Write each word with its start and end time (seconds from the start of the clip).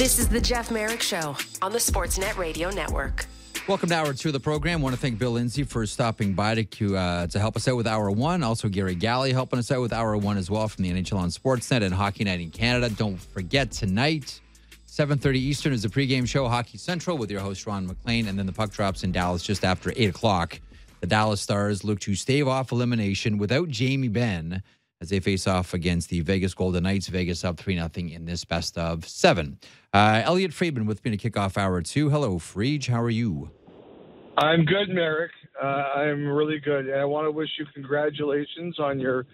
This 0.00 0.18
is 0.18 0.30
the 0.30 0.40
Jeff 0.40 0.70
Marek 0.70 1.02
Show 1.02 1.36
on 1.60 1.72
the 1.72 1.78
Sportsnet 1.78 2.38
Radio 2.38 2.70
Network. 2.70 3.26
Welcome 3.68 3.90
to 3.90 3.96
hour 3.96 4.14
two 4.14 4.30
of 4.30 4.32
the 4.32 4.40
program. 4.40 4.80
want 4.80 4.94
to 4.94 4.98
thank 4.98 5.18
Bill 5.18 5.32
Lindsay 5.32 5.62
for 5.62 5.84
stopping 5.84 6.32
by 6.32 6.54
to 6.54 6.96
uh, 6.96 7.26
to 7.26 7.38
help 7.38 7.54
us 7.54 7.68
out 7.68 7.76
with 7.76 7.86
hour 7.86 8.10
one. 8.10 8.42
Also, 8.42 8.70
Garry 8.70 8.94
Galley 8.94 9.30
helping 9.30 9.58
us 9.58 9.70
out 9.70 9.82
with 9.82 9.92
hour 9.92 10.16
one 10.16 10.38
as 10.38 10.50
well 10.50 10.68
from 10.68 10.84
the 10.84 10.90
NHL 10.90 11.18
on 11.18 11.28
Sportsnet 11.28 11.82
and 11.82 11.92
Hockey 11.92 12.24
Night 12.24 12.40
in 12.40 12.50
Canada. 12.50 12.88
Don't 12.88 13.20
forget 13.20 13.72
tonight, 13.72 14.40
7.30 14.88 15.34
Eastern 15.34 15.74
is 15.74 15.82
the 15.82 15.90
pregame 15.90 16.26
show, 16.26 16.48
Hockey 16.48 16.78
Central, 16.78 17.18
with 17.18 17.30
your 17.30 17.40
host, 17.42 17.66
Ron 17.66 17.86
MacLean. 17.86 18.26
And 18.26 18.38
then 18.38 18.46
the 18.46 18.52
puck 18.52 18.70
drops 18.70 19.04
in 19.04 19.12
Dallas 19.12 19.42
just 19.42 19.66
after 19.66 19.92
8 19.94 20.08
o'clock. 20.08 20.58
The 21.00 21.08
Dallas 21.08 21.42
Stars 21.42 21.84
look 21.84 22.00
to 22.00 22.14
stave 22.14 22.48
off 22.48 22.72
elimination 22.72 23.36
without 23.36 23.68
Jamie 23.68 24.08
Benn 24.08 24.62
as 25.00 25.08
they 25.08 25.20
face 25.20 25.46
off 25.46 25.72
against 25.72 26.10
the 26.10 26.20
Vegas 26.20 26.54
Golden 26.54 26.82
Knights. 26.82 27.08
Vegas 27.08 27.44
up 27.44 27.58
3 27.58 27.76
0 27.76 27.88
in 27.94 28.26
this 28.26 28.44
best 28.44 28.76
of 28.76 29.08
seven. 29.08 29.58
Uh, 29.92 30.22
Elliotte 30.24 30.52
Friedman 30.52 30.86
with 30.86 31.04
me 31.04 31.10
to 31.10 31.16
kick 31.16 31.36
off 31.36 31.56
hour 31.56 31.80
two. 31.82 32.10
Hello, 32.10 32.38
Frege. 32.38 32.88
How 32.88 33.00
are 33.02 33.10
you? 33.10 33.50
I'm 34.36 34.64
good, 34.64 34.88
Marek. 34.90 35.32
Uh, 35.60 35.66
I'm 35.66 36.26
really 36.26 36.58
good. 36.58 36.86
And 36.86 37.00
I 37.00 37.04
want 37.04 37.26
to 37.26 37.30
wish 37.30 37.48
you 37.58 37.66
congratulations 37.74 38.78
on 38.78 39.00
your 39.00 39.26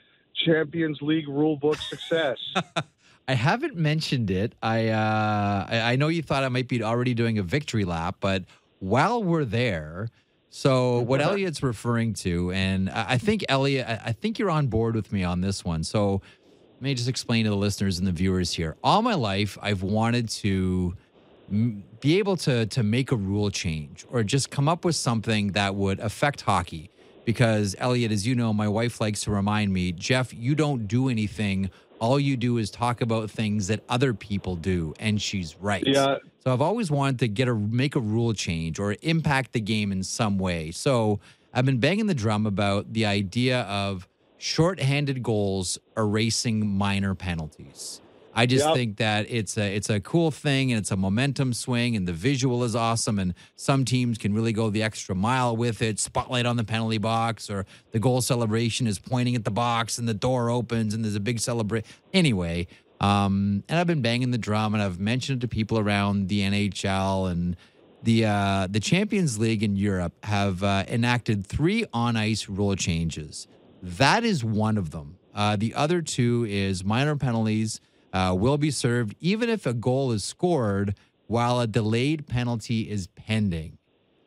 Champions 0.45 0.99
League 1.03 1.27
rulebook 1.27 1.77
success. 1.89 2.39
I 3.29 3.35
haven't 3.35 3.77
mentioned 3.77 4.31
it. 4.31 4.55
I, 4.63 4.89
uh, 4.89 5.67
I 5.69 5.81
I 5.93 5.97
know 5.97 6.09
you 6.09 6.23
thought 6.23 6.45
I 6.45 6.49
might 6.49 6.69
be 6.69 6.83
already 6.83 7.13
doing 7.13 7.39
a 7.39 7.43
victory 7.43 7.85
lap, 7.85 8.17
but 8.21 8.45
while 8.79 9.23
we're 9.23 9.45
there, 9.45 10.11
so 10.57 11.01
what 11.01 11.21
Elliotte's 11.21 11.63
referring 11.63 12.15
to, 12.15 12.51
and 12.51 12.89
I 12.89 13.19
think 13.19 13.45
Elliotte, 13.47 14.01
I 14.03 14.13
think 14.13 14.39
you're 14.39 14.49
on 14.49 14.69
board 14.69 14.95
with 14.95 15.13
me 15.13 15.23
on 15.23 15.43
this 15.43 15.67
one. 15.67 15.85
So 15.85 16.23
let 16.77 16.83
me 16.83 16.95
just 16.95 17.11
explain 17.11 17.45
to 17.45 17.51
the 17.51 17.57
listeners 17.57 17.99
and 17.99 18.07
the 18.07 18.13
viewers 18.13 18.55
here. 18.55 18.75
All 18.83 19.03
my 19.03 19.13
life, 19.13 19.59
I've 19.61 19.83
wanted 19.83 20.31
to 20.31 20.97
be 22.01 22.19
able 22.19 22.39
to 22.39 22.65
to 22.65 22.83
make 22.83 23.13
a 23.13 23.17
rule 23.17 23.51
change 23.51 24.07
or 24.11 24.23
just 24.23 24.51
come 24.51 24.67
up 24.67 24.87
with 24.87 24.97
something 24.97 25.53
that 25.53 25.75
would 25.75 26.01
affect 26.01 26.41
hockey. 26.41 26.89
Because 27.27 27.77
Elliotte, 27.79 28.13
as 28.13 28.27
you 28.27 28.35
know, 28.35 28.55
my 28.55 28.67
wife 28.67 28.99
likes 28.99 29.25
to 29.25 29.33
remind 29.33 29.75
me, 29.75 29.93
Jeff, 29.93 30.33
you 30.33 30.55
don't 30.55 30.89
do 30.89 31.11
anything. 31.11 31.71
All 31.99 32.19
you 32.19 32.35
do 32.35 32.57
is 32.57 32.71
talk 32.71 33.03
about 33.03 33.31
things 33.31 33.67
that 33.67 33.81
other 33.91 34.15
people 34.15 34.57
do, 34.57 34.95
and 34.99 35.21
she's 35.21 35.55
right. 35.61 35.85
Yeah. 35.87 36.17
So 36.47 36.53
I've 36.53 36.63
always 36.63 36.93
wanted 36.93 37.19
to 37.19 37.27
get 37.27 37.49
a 37.49 37.57
make 37.57 37.97
a 37.97 38.01
rule 38.01 38.33
change 38.33 38.79
or 38.79 38.95
impact 39.03 39.53
the 39.53 39.61
game 39.61 39.91
in 39.91 40.05
some 40.05 40.39
way. 40.39 40.71
So 40.71 41.19
I've 41.53 41.67
been 41.67 41.81
banging 41.81 42.07
the 42.07 42.15
drum 42.15 42.47
about 42.47 42.93
the 42.93 43.05
idea 43.05 43.63
of 43.63 44.07
shorthanded 44.39 45.25
goals 45.25 45.77
erasing 45.97 46.65
minor 46.65 47.17
penalties. 47.17 48.01
I 48.33 48.47
just 48.47 48.65
yep. 48.65 48.75
think 48.75 48.99
that 48.99 49.27
it's 49.29 49.59
a 49.59 49.75
it's 49.75 49.91
a 49.91 49.99
cool 49.99 50.31
thing 50.31 50.71
and 50.71 50.79
it's 50.79 50.93
a 50.93 50.97
momentum 50.97 51.53
swing 51.53 51.97
and 51.97 52.07
the 52.07 52.13
visual 52.13 52.63
is 52.63 52.77
awesome 52.77 53.19
and 53.19 53.35
some 53.57 53.85
teams 53.85 54.17
can 54.17 54.33
really 54.33 54.53
go 54.53 54.71
the 54.71 54.85
extra 54.85 55.17
mile 55.17 55.57
with 55.57 55.83
it. 55.83 55.99
Spotlight 55.99 56.47
on 56.47 56.57
the 56.57 56.63
penalty 56.63 56.99
box 56.99 57.51
or 57.51 57.67
the 57.91 57.99
goal 57.99 58.21
celebration 58.21 58.87
is 58.87 59.01
pointing 59.01 59.35
at 59.35 59.45
the 59.45 59.51
box 59.51 59.99
and 59.99 60.07
the 60.07 60.15
door 60.15 60.49
opens 60.51 60.95
and 60.95 61.03
there's 61.03 61.17
a 61.17 61.21
big 61.21 61.41
celebration. 61.41 61.89
Anyway, 62.13 62.69
um, 63.01 63.63
and 63.69 63.79
I've 63.79 63.87
been 63.87 64.03
banging 64.03 64.31
the 64.31 64.39
drum 64.39 64.75
and 64.75 64.83
I've 64.83 64.99
mentioned 64.99 65.43
it 65.43 65.47
to 65.47 65.49
people 65.49 65.79
around 65.79 66.29
the 66.29 66.41
NHL 66.41 67.31
and 67.31 67.57
the 68.03 68.25
uh, 68.25 68.69
the 68.71 68.81
Champions 68.81 69.39
League 69.39 69.63
in 69.63 69.77
Europe 69.77 70.13
have 70.25 70.63
uh, 70.63 70.85
enacted 70.89 71.47
three 71.47 71.85
on 71.93 72.17
ice 72.17 72.49
rule 72.49 72.77
changes. 72.77 73.49
That 73.83 74.25
is 74.25 74.45
one 74.45 74.79
of 74.79 74.91
them. 74.91 75.19
Uh, 75.35 75.57
the 75.57 75.75
other 75.75 76.01
two 76.01 76.47
is 76.49 76.85
minor 76.85 77.17
penalties 77.17 77.81
uh, 78.13 78.35
will 78.39 78.59
be 78.59 78.71
served 78.71 79.15
even 79.21 79.51
if 79.51 79.67
a 79.67 79.75
goal 79.75 80.13
is 80.13 80.25
scored 80.25 80.95
while 81.27 81.61
a 81.61 81.67
delayed 81.67 82.27
penalty 82.27 82.89
is 82.89 83.09
pending. 83.09 83.77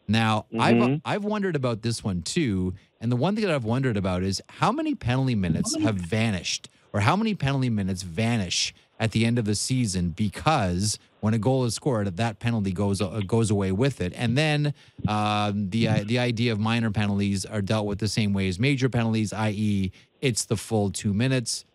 Now, 0.07 0.45
mm-hmm. 0.51 0.61
I've 0.61 1.01
I've 1.05 1.23
wondered 1.23 1.55
about 1.55 1.81
this 1.81 2.03
one 2.03 2.21
too, 2.21 2.73
and 2.99 3.11
the 3.11 3.15
one 3.15 3.35
thing 3.35 3.45
that 3.45 3.53
I've 3.53 3.63
wondered 3.63 3.95
about 3.95 4.23
is 4.23 4.41
how 4.49 4.71
many 4.71 4.95
penalty 4.95 5.35
minutes 5.35 5.75
have 5.81 5.95
vanished, 5.95 6.69
or 6.93 7.01
how 7.01 7.15
many 7.15 7.35
penalty 7.35 7.69
minutes 7.69 8.03
vanish 8.03 8.73
at 8.99 9.11
the 9.11 9.25
end 9.25 9.39
of 9.39 9.45
the 9.45 9.55
season 9.55 10.09
because 10.09 10.99
when 11.21 11.33
a 11.33 11.37
goal 11.37 11.65
is 11.65 11.73
scored, 11.73 12.17
that 12.17 12.39
penalty 12.39 12.71
goes 12.71 13.01
uh, 13.01 13.21
goes 13.25 13.51
away 13.51 13.71
with 13.71 14.01
it, 14.01 14.13
and 14.15 14.37
then 14.37 14.73
uh, 15.07 15.51
the 15.53 15.87
uh, 15.87 16.03
the 16.05 16.19
idea 16.19 16.51
of 16.51 16.59
minor 16.59 16.91
penalties 16.91 17.45
are 17.45 17.61
dealt 17.61 17.85
with 17.85 17.99
the 17.99 18.07
same 18.07 18.33
way 18.33 18.47
as 18.47 18.59
major 18.59 18.89
penalties, 18.89 19.33
i.e., 19.33 19.91
it's 20.21 20.45
the 20.45 20.55
full 20.55 20.91
two 20.91 21.13
minutes. 21.13 21.65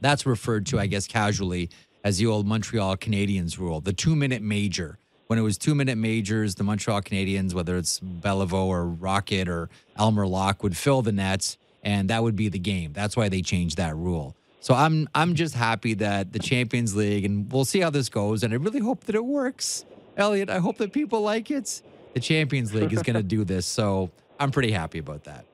That's 0.00 0.24
referred 0.26 0.66
to, 0.66 0.78
I 0.78 0.86
guess, 0.86 1.06
casually 1.06 1.70
as 2.04 2.18
the 2.18 2.26
old 2.26 2.46
Montreal 2.46 2.96
Canadiens 2.96 3.58
rule, 3.58 3.80
the 3.80 3.92
two 3.92 4.16
minute 4.16 4.42
major. 4.42 4.98
When 5.26 5.40
it 5.40 5.42
was 5.42 5.58
two 5.58 5.74
minute 5.74 5.98
majors, 5.98 6.54
the 6.54 6.62
Montreal 6.62 7.02
Canadiens, 7.02 7.52
whether 7.52 7.76
it's 7.76 7.98
Beliveau 7.98 8.66
or 8.66 8.86
Rocket 8.86 9.48
or 9.48 9.68
Elmer 9.96 10.24
Lach, 10.24 10.62
would 10.62 10.76
fill 10.76 11.02
the 11.02 11.10
nets, 11.10 11.58
and 11.86 12.10
that 12.10 12.22
would 12.24 12.34
be 12.34 12.48
the 12.48 12.58
game. 12.58 12.92
That's 12.92 13.16
why 13.16 13.28
they 13.28 13.40
changed 13.40 13.76
that 13.76 13.96
rule. 13.96 14.36
So 14.60 14.74
I'm 14.74 15.08
I'm 15.14 15.36
just 15.36 15.54
happy 15.54 15.94
that 15.94 16.32
the 16.32 16.40
Champions 16.40 16.96
League, 16.96 17.24
and 17.24 17.50
we'll 17.50 17.64
see 17.64 17.80
how 17.80 17.90
this 17.90 18.08
goes. 18.08 18.42
And 18.42 18.52
I 18.52 18.56
really 18.56 18.80
hope 18.80 19.04
that 19.04 19.14
it 19.14 19.24
works, 19.24 19.84
Elliotte. 20.16 20.50
I 20.50 20.58
hope 20.58 20.78
that 20.78 20.92
people 20.92 21.20
like 21.20 21.50
it. 21.50 21.80
The 22.14 22.20
Champions 22.20 22.74
League 22.74 22.92
is 22.92 23.02
going 23.02 23.14
to 23.14 23.22
do 23.22 23.44
this, 23.44 23.66
so 23.66 24.10
I'm 24.40 24.50
pretty 24.50 24.72
happy 24.72 24.98
about 24.98 25.24
that. 25.24 25.44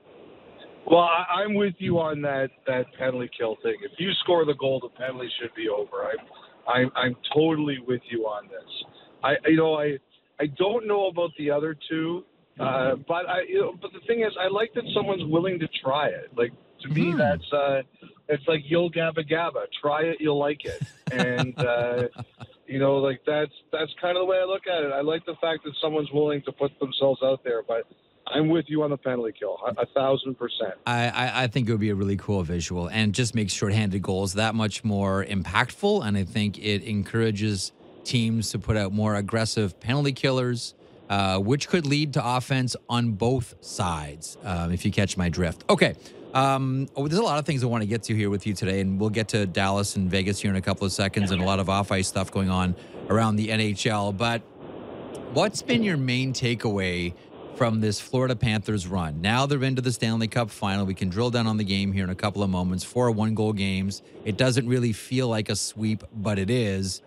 Well, 0.89 1.01
I, 1.01 1.43
I'm 1.43 1.53
with 1.53 1.75
you 1.77 1.99
on 1.99 2.21
that 2.23 2.49
that 2.65 2.85
penalty 2.97 3.29
kill 3.37 3.57
thing. 3.61 3.75
If 3.83 3.91
you 3.99 4.11
score 4.23 4.43
the 4.43 4.55
goal, 4.55 4.79
the 4.79 4.89
penalty 4.89 5.29
should 5.39 5.53
be 5.53 5.69
over. 5.69 6.09
I'm 6.09 6.25
I'm 6.67 6.91
I'm 6.95 7.15
totally 7.31 7.77
with 7.87 8.01
you 8.09 8.23
on 8.23 8.47
this. 8.47 8.83
I 9.23 9.33
you 9.45 9.57
know 9.57 9.75
I 9.75 9.99
I 10.39 10.47
don't 10.57 10.87
know 10.87 11.05
about 11.07 11.29
the 11.37 11.51
other 11.51 11.77
two, 11.87 12.23
uh, 12.59 12.95
but 13.07 13.27
I 13.27 13.41
you 13.47 13.61
know, 13.61 13.73
but 13.81 13.91
the 13.93 13.99
thing 14.07 14.21
is 14.21 14.33
I 14.39 14.47
like 14.47 14.73
that 14.75 14.83
someone's 14.93 15.25
willing 15.25 15.59
to 15.59 15.67
try 15.83 16.07
it. 16.07 16.31
Like 16.35 16.51
to 16.81 16.89
me, 16.89 17.11
mm. 17.11 17.17
that's 17.17 17.53
uh, 17.53 17.81
it's 18.29 18.47
like 18.47 18.61
you'll 18.65 18.91
gabba 18.91 19.29
gabba. 19.29 19.65
Try 19.81 20.03
it, 20.03 20.17
you'll 20.19 20.39
like 20.39 20.65
it, 20.65 20.81
and 21.11 21.57
uh, 21.57 22.07
you 22.67 22.79
know 22.79 22.97
like 22.97 23.21
that's 23.25 23.53
that's 23.71 23.91
kind 24.01 24.17
of 24.17 24.21
the 24.21 24.25
way 24.25 24.37
I 24.37 24.45
look 24.45 24.67
at 24.67 24.83
it. 24.83 24.91
I 24.91 25.01
like 25.01 25.25
the 25.25 25.35
fact 25.41 25.63
that 25.63 25.73
someone's 25.81 26.11
willing 26.11 26.41
to 26.43 26.51
put 26.51 26.77
themselves 26.79 27.21
out 27.23 27.43
there, 27.43 27.63
but 27.63 27.87
I'm 28.27 28.49
with 28.49 28.65
you 28.67 28.83
on 28.83 28.89
the 28.89 28.97
penalty 28.97 29.33
kill, 29.37 29.57
a, 29.65 29.85
thousand 29.87 30.35
percent. 30.35 30.73
I, 30.85 31.09
I, 31.09 31.43
I, 31.43 31.47
think 31.47 31.67
it 31.67 31.71
would 31.71 31.81
be 31.81 31.89
a 31.89 31.95
really 31.95 32.15
cool 32.15 32.41
visual 32.43 32.87
and 32.87 33.13
just 33.13 33.35
makes 33.35 33.53
shorthanded 33.53 34.01
goals 34.01 34.33
that 34.33 34.55
much 34.55 34.83
more 34.83 35.25
impactful. 35.25 36.05
And 36.05 36.17
I 36.17 36.23
think 36.23 36.57
it 36.57 36.83
encourages 36.83 37.73
teams 38.03 38.51
to 38.51 38.59
put 38.59 38.77
out 38.77 38.93
more 38.93 39.15
aggressive 39.15 39.79
penalty 39.79 40.13
killers, 40.13 40.73
uh, 41.13 41.37
which 41.37 41.67
could 41.67 41.85
lead 41.85 42.11
to 42.13 42.27
offense 42.27 42.75
on 42.89 43.11
both 43.11 43.53
sides, 43.61 44.35
um, 44.43 44.71
if 44.71 44.83
you 44.83 44.91
catch 44.91 45.15
my 45.15 45.29
drift. 45.29 45.63
Okay. 45.69 45.93
Um, 46.33 46.89
oh, 46.95 47.07
there's 47.07 47.19
a 47.19 47.23
lot 47.23 47.37
of 47.37 47.45
things 47.45 47.63
I 47.63 47.67
want 47.67 47.83
to 47.83 47.87
get 47.87 48.01
to 48.03 48.15
here 48.15 48.31
with 48.31 48.47
you 48.47 48.55
today, 48.55 48.79
and 48.79 48.99
we'll 48.99 49.11
get 49.11 49.27
to 49.27 49.45
Dallas 49.45 49.95
and 49.95 50.09
Vegas 50.09 50.39
here 50.39 50.49
in 50.49 50.57
a 50.57 50.61
couple 50.61 50.87
of 50.87 50.91
seconds, 50.91 51.29
and 51.29 51.39
a 51.39 51.45
lot 51.45 51.59
of 51.59 51.69
off 51.69 51.91
ice 51.91 52.07
stuff 52.07 52.31
going 52.31 52.49
on 52.49 52.75
around 53.11 53.35
the 53.35 53.49
NHL. 53.49 54.17
But 54.17 54.41
what's 55.33 55.61
been 55.61 55.83
your 55.83 55.97
main 55.97 56.33
takeaway 56.33 57.13
from 57.57 57.79
this 57.79 57.99
Florida 57.99 58.35
Panthers 58.35 58.87
run. 58.87 59.21
Now 59.21 59.45
they're 59.45 59.63
into 59.63 59.83
the 59.83 59.91
Stanley 59.91 60.27
Cup 60.27 60.49
final. 60.49 60.87
We 60.87 60.95
can 60.95 61.09
drill 61.09 61.29
down 61.29 61.45
on 61.45 61.57
the 61.57 61.63
game 61.63 61.91
here 61.91 62.03
in 62.03 62.09
a 62.09 62.15
couple 62.15 62.41
of 62.41 62.49
moments. 62.49 62.83
Four 62.83 63.11
one 63.11 63.35
goal 63.35 63.53
games. 63.53 64.01
It 64.25 64.35
doesn't 64.37 64.67
really 64.67 64.93
feel 64.93 65.27
like 65.27 65.49
a 65.49 65.55
sweep, 65.55 66.03
but 66.15 66.39
it 66.39 66.49
is. 66.49 67.03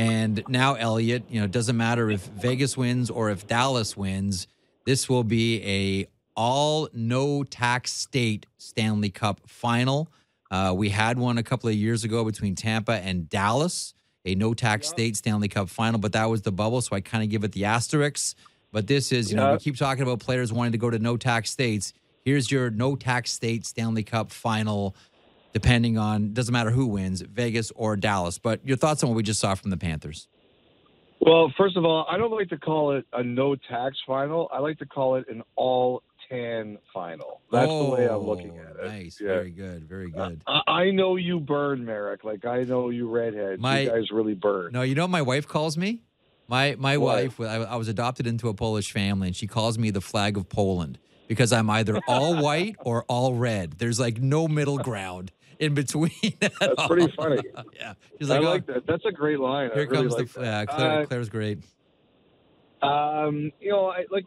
And 0.00 0.42
now, 0.48 0.76
Elliotte, 0.76 1.24
you 1.28 1.40
know, 1.40 1.44
it 1.44 1.50
doesn't 1.50 1.76
matter 1.76 2.10
if 2.10 2.22
Vegas 2.22 2.74
wins 2.74 3.10
or 3.10 3.28
if 3.28 3.46
Dallas 3.46 3.98
wins. 3.98 4.46
This 4.86 5.10
will 5.10 5.24
be 5.24 5.62
a 5.62 6.08
all 6.34 6.88
no 6.94 7.44
tax 7.44 7.92
state 7.92 8.46
Stanley 8.56 9.10
Cup 9.10 9.40
final. 9.46 10.10
Uh, 10.50 10.72
we 10.74 10.88
had 10.88 11.18
one 11.18 11.36
a 11.36 11.42
couple 11.42 11.68
of 11.68 11.74
years 11.74 12.02
ago 12.02 12.24
between 12.24 12.54
Tampa 12.54 12.92
and 12.92 13.28
Dallas, 13.28 13.92
a 14.24 14.34
no 14.34 14.54
tax 14.54 14.86
yep. 14.86 14.94
state 14.94 15.16
Stanley 15.18 15.48
Cup 15.48 15.68
final, 15.68 16.00
but 16.00 16.12
that 16.12 16.30
was 16.30 16.40
the 16.40 16.50
bubble, 16.50 16.80
so 16.80 16.96
I 16.96 17.02
kind 17.02 17.22
of 17.22 17.28
give 17.28 17.44
it 17.44 17.52
the 17.52 17.66
asterisks. 17.66 18.34
But 18.72 18.86
this 18.86 19.12
is, 19.12 19.30
you 19.30 19.36
know, 19.36 19.52
we 19.52 19.58
keep 19.58 19.76
talking 19.76 20.02
about 20.02 20.20
players 20.20 20.50
wanting 20.50 20.72
to 20.72 20.78
go 20.78 20.88
to 20.88 20.98
no 20.98 21.18
tax 21.18 21.50
states. 21.50 21.92
Here's 22.24 22.50
your 22.50 22.70
no 22.70 22.96
tax 22.96 23.32
state 23.32 23.66
Stanley 23.66 24.02
Cup 24.02 24.30
final, 24.30 24.96
depending 25.52 25.98
on, 25.98 26.32
doesn't 26.32 26.52
matter 26.52 26.70
who 26.70 26.86
wins, 26.86 27.20
Vegas 27.22 27.70
or 27.74 27.96
Dallas. 27.96 28.38
But 28.38 28.66
your 28.66 28.76
thoughts 28.76 29.02
on 29.02 29.10
what 29.10 29.16
we 29.16 29.22
just 29.22 29.40
saw 29.40 29.54
from 29.54 29.70
the 29.70 29.76
Panthers? 29.76 30.28
Well, 31.20 31.52
first 31.56 31.76
of 31.76 31.84
all, 31.84 32.06
I 32.08 32.16
don't 32.16 32.30
like 32.30 32.48
to 32.48 32.58
call 32.58 32.92
it 32.92 33.04
a 33.12 33.22
no 33.22 33.54
tax 33.54 33.98
final. 34.06 34.48
I 34.52 34.58
like 34.60 34.78
to 34.78 34.86
call 34.86 35.16
it 35.16 35.28
an 35.28 35.42
all 35.54 36.02
tan 36.30 36.78
final. 36.94 37.40
That's 37.52 37.66
oh, 37.68 37.84
the 37.84 37.90
way 37.90 38.08
I'm 38.08 38.20
looking 38.20 38.56
at 38.56 38.76
it. 38.76 38.86
Nice, 38.86 39.20
yeah. 39.20 39.28
very 39.28 39.50
good, 39.50 39.84
very 39.86 40.10
good. 40.10 40.42
Uh, 40.46 40.60
I 40.66 40.90
know 40.90 41.16
you 41.16 41.38
burn, 41.38 41.84
Marek. 41.84 42.24
Like 42.24 42.46
I 42.46 42.62
know 42.62 42.88
you 42.88 43.08
redhead. 43.08 43.60
My, 43.60 43.80
you 43.80 43.90
guys 43.90 44.10
really 44.10 44.34
burn. 44.34 44.72
No, 44.72 44.80
you 44.80 44.94
know 44.94 45.02
what 45.02 45.10
my 45.10 45.22
wife 45.22 45.46
calls 45.46 45.76
me? 45.76 46.02
My 46.48 46.74
my 46.78 46.96
what? 46.96 47.16
wife, 47.16 47.40
I, 47.40 47.56
I 47.56 47.76
was 47.76 47.88
adopted 47.88 48.26
into 48.26 48.48
a 48.48 48.54
Polish 48.54 48.90
family, 48.90 49.28
and 49.28 49.36
she 49.36 49.46
calls 49.46 49.78
me 49.78 49.90
the 49.90 50.00
flag 50.00 50.38
of 50.38 50.48
Poland 50.48 50.98
because 51.30 51.52
I'm 51.52 51.70
either 51.70 52.00
all 52.08 52.42
white 52.42 52.74
or 52.80 53.04
all 53.06 53.34
red. 53.36 53.78
There's 53.78 54.00
like 54.00 54.20
no 54.20 54.48
middle 54.48 54.78
ground. 54.78 55.30
in 55.60 55.74
between. 55.74 56.10
That's 56.40 56.86
pretty 56.88 57.12
funny. 57.16 57.40
yeah, 57.78 57.94
she's 58.18 58.30
I 58.30 58.38
like, 58.38 58.44
like 58.44 58.64
oh, 58.68 58.72
that. 58.72 58.86
That's 58.86 59.04
a 59.06 59.12
great 59.12 59.38
line. 59.38 59.70
Here 59.72 59.86
really 59.88 60.08
comes 60.08 60.14
like 60.14 60.32
the 60.32 60.40
yeah. 60.40 60.64
Claire, 60.64 61.02
Uh, 61.02 61.06
Claire's 61.06 61.28
great. 61.28 61.58
Um, 62.82 63.52
you 63.60 63.70
know, 63.70 63.86
I 63.86 64.06
like, 64.10 64.24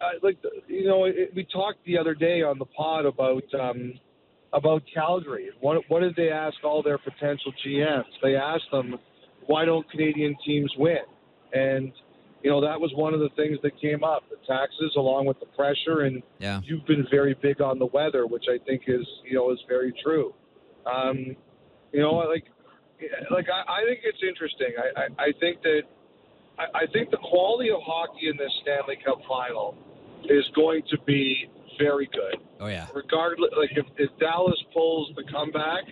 I 0.00 0.12
like, 0.22 0.38
you 0.68 0.86
know, 0.86 1.04
it, 1.04 1.32
we 1.34 1.44
talked 1.44 1.84
the 1.84 1.98
other 1.98 2.14
day 2.14 2.42
on 2.42 2.58
the 2.58 2.64
pod 2.64 3.04
about 3.04 3.42
um, 3.54 3.94
about 4.52 4.82
Calgary. 4.94 5.50
What 5.60 5.82
what 5.88 6.00
did 6.00 6.14
they 6.16 6.30
ask 6.30 6.56
all 6.64 6.82
their 6.82 6.98
potential 6.98 7.52
GMs? 7.66 8.04
They 8.22 8.36
asked 8.36 8.70
them, 8.70 8.96
why 9.46 9.64
don't 9.64 9.88
Canadian 9.90 10.36
teams 10.46 10.72
win? 10.78 10.98
And 11.52 11.92
you 12.42 12.50
know, 12.50 12.60
that 12.60 12.80
was 12.80 12.92
one 12.94 13.14
of 13.14 13.20
the 13.20 13.30
things 13.30 13.58
that 13.62 13.80
came 13.80 14.04
up: 14.04 14.24
the 14.30 14.36
taxes, 14.46 14.92
along 14.96 15.26
with 15.26 15.40
the 15.40 15.46
pressure. 15.46 16.02
And 16.02 16.22
Yeah, 16.38 16.60
you've 16.64 16.86
been 16.86 17.06
very 17.10 17.34
big 17.34 17.60
on 17.60 17.78
the 17.78 17.86
weather, 17.86 18.26
which 18.26 18.44
I 18.48 18.58
think 18.64 18.82
is 18.86 19.06
you 19.24 19.36
know 19.36 19.50
is 19.52 19.58
very 19.68 19.92
true. 20.02 20.34
Um, 20.86 21.36
you 21.92 22.00
know, 22.00 22.12
like 22.12 22.44
like 23.30 23.46
I, 23.48 23.80
I 23.80 23.84
think 23.86 24.00
it's 24.04 24.22
interesting. 24.26 24.68
I, 24.78 25.00
I, 25.00 25.24
I 25.28 25.32
think 25.40 25.62
that 25.62 25.82
I, 26.58 26.84
I 26.84 26.86
think 26.92 27.10
the 27.10 27.18
quality 27.18 27.70
of 27.70 27.80
hockey 27.84 28.28
in 28.28 28.36
this 28.36 28.52
Stanley 28.62 28.98
Cup 29.04 29.20
final 29.28 29.76
is 30.24 30.44
going 30.54 30.82
to 30.90 30.98
be 31.06 31.48
very 31.78 32.08
good. 32.12 32.40
oh 32.60 32.68
yeah, 32.68 32.86
Regardless, 32.94 33.50
like 33.58 33.70
if, 33.76 33.86
if 33.98 34.10
Dallas 34.18 34.60
pulls 34.72 35.10
the 35.16 35.24
comeback 35.30 35.84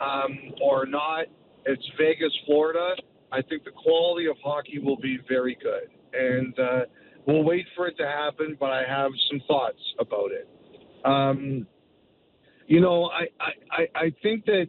um, 0.00 0.38
or 0.62 0.86
not, 0.86 1.26
it's 1.64 1.82
Vegas, 1.98 2.32
Florida. 2.46 2.94
I 3.32 3.42
think 3.42 3.64
the 3.64 3.70
quality 3.70 4.26
of 4.26 4.36
hockey 4.44 4.78
will 4.78 4.98
be 4.98 5.18
very 5.28 5.56
good, 5.60 5.88
and 6.12 6.56
uh, 6.58 6.80
we'll 7.26 7.42
wait 7.44 7.66
for 7.74 7.86
it 7.88 7.96
to 7.98 8.06
happen. 8.06 8.56
But 8.60 8.70
I 8.70 8.82
have 8.86 9.10
some 9.30 9.40
thoughts 9.48 9.80
about 9.98 10.30
it. 10.32 10.48
Um, 11.04 11.66
you 12.66 12.80
know, 12.80 13.06
I, 13.06 13.24
I, 13.70 13.86
I- 13.94 14.14
think 14.22 14.44
that 14.44 14.68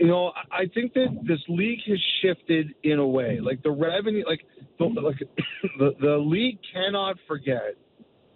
you 0.00 0.06
know, 0.06 0.32
I 0.52 0.66
think 0.74 0.92
that 0.94 1.08
this 1.26 1.40
league 1.48 1.80
has 1.88 1.98
shifted 2.22 2.74
in 2.84 2.98
a 3.00 3.06
way. 3.06 3.40
Like 3.40 3.62
the 3.62 3.70
revenue, 3.70 4.24
like 4.26 4.40
the, 4.78 4.84
like 5.00 5.18
the 5.78 5.94
the 6.00 6.16
league 6.18 6.58
cannot 6.72 7.16
forget 7.26 7.74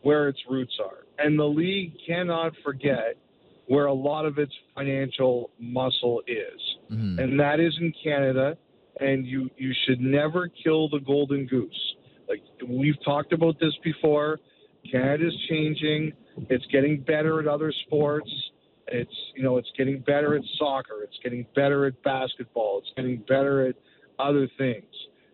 where 0.03 0.29
its 0.29 0.41
roots 0.51 0.77
are, 0.85 1.07
and 1.25 1.39
the 1.39 1.45
league 1.45 1.93
cannot 2.07 2.53
forget 2.65 3.17
where 3.67 3.87
a 3.87 3.93
lot 3.93 4.27
of 4.27 4.39
its 4.39 4.53
financial 4.75 5.51
muscle 5.61 6.21
is, 6.27 6.61
Mhm. 6.91 7.23
and 7.23 7.39
that 7.41 7.61
is 7.61 7.73
in 7.81 7.93
Canada. 8.03 8.59
And 9.01 9.27
you 9.27 9.49
you 9.57 9.73
should 9.87 10.01
never 10.01 10.49
kill 10.63 10.89
the 10.89 11.01
golden 11.01 11.47
goose. 11.47 11.95
Like 12.29 12.43
we've 12.69 13.03
talked 13.05 13.33
about 13.33 13.59
this 13.61 13.75
before. 13.83 14.39
Canada's 14.91 15.37
changing. 15.49 16.13
It's 16.51 16.65
getting 16.67 17.01
better 17.01 17.41
at 17.41 17.47
other 17.47 17.73
sports. 17.87 18.31
It's 18.89 19.15
you 19.35 19.43
know 19.43 19.57
it's 19.57 19.71
getting 19.79 20.01
better 20.01 20.35
at 20.35 20.43
soccer. 20.59 21.03
It's 21.03 21.19
getting 21.23 21.47
better 21.55 21.87
at 21.87 22.03
basketball. 22.03 22.79
It's 22.79 22.93
getting 22.97 23.19
better 23.29 23.67
at 23.67 23.77
other 24.19 24.49
things. 24.59 24.85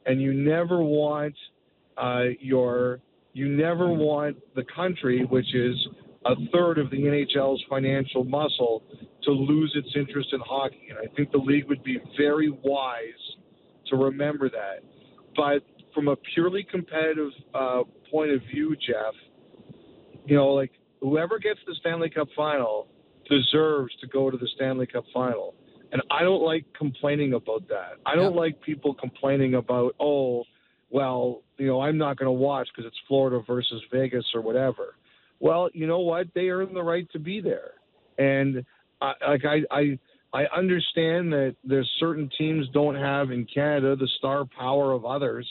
And 0.06 0.20
you 0.20 0.32
never 0.32 0.82
want 0.82 1.34
uh, 1.96 2.24
your 2.40 3.00
you 3.32 3.48
never 3.48 3.88
want 3.88 4.36
the 4.54 4.64
country, 4.74 5.24
which 5.24 5.54
is 5.54 5.76
a 6.24 6.34
third 6.52 6.78
of 6.78 6.90
the 6.90 6.96
NHL's 6.96 7.62
financial 7.68 8.24
muscle, 8.24 8.82
to 9.22 9.30
lose 9.30 9.72
its 9.74 9.88
interest 9.94 10.30
in 10.32 10.40
hockey. 10.40 10.88
And 10.90 10.98
I 10.98 11.14
think 11.14 11.30
the 11.30 11.38
league 11.38 11.68
would 11.68 11.82
be 11.84 11.98
very 12.16 12.50
wise 12.50 13.36
to 13.90 13.96
remember 13.96 14.48
that. 14.50 14.82
But 15.36 15.62
from 15.94 16.08
a 16.08 16.16
purely 16.34 16.66
competitive 16.70 17.30
uh, 17.54 17.82
point 18.10 18.30
of 18.30 18.40
view, 18.52 18.76
Jeff, 18.76 19.14
you 20.26 20.36
know, 20.36 20.48
like 20.48 20.72
whoever 21.00 21.38
gets 21.38 21.60
the 21.66 21.74
Stanley 21.80 22.10
Cup 22.10 22.28
final 22.36 22.88
deserves 23.28 23.94
to 24.00 24.06
go 24.06 24.30
to 24.30 24.36
the 24.36 24.48
Stanley 24.56 24.86
Cup 24.86 25.04
final. 25.12 25.54
And 25.92 26.02
I 26.10 26.22
don't 26.22 26.42
like 26.42 26.64
complaining 26.76 27.32
about 27.34 27.66
that. 27.68 27.92
I 28.04 28.14
don't 28.14 28.34
Yeah. 28.34 28.40
like 28.40 28.60
people 28.60 28.92
complaining 28.94 29.54
about, 29.54 29.94
oh, 29.98 30.44
well, 30.90 31.42
you 31.56 31.66
know, 31.66 31.80
I'm 31.80 31.98
not 31.98 32.16
going 32.18 32.26
to 32.26 32.32
watch 32.32 32.68
because 32.68 32.86
it's 32.86 32.98
Florida 33.06 33.42
versus 33.46 33.82
Vegas 33.90 34.24
or 34.34 34.40
whatever. 34.40 34.96
Well, 35.40 35.70
you 35.72 35.86
know 35.86 36.00
what? 36.00 36.26
They 36.34 36.48
earn 36.50 36.74
the 36.74 36.82
right 36.82 37.08
to 37.12 37.18
be 37.18 37.40
there. 37.40 37.72
And 38.18 38.64
I, 39.00 39.12
like 39.28 39.44
I, 39.44 39.62
I, 39.70 39.98
I 40.32 40.44
understand 40.46 41.32
that 41.32 41.56
there's 41.64 41.90
certain 41.98 42.30
teams 42.36 42.68
don't 42.74 42.94
have 42.96 43.30
in 43.30 43.46
Canada 43.46 43.96
the 43.96 44.08
star 44.18 44.44
power 44.44 44.92
of 44.92 45.04
others, 45.04 45.48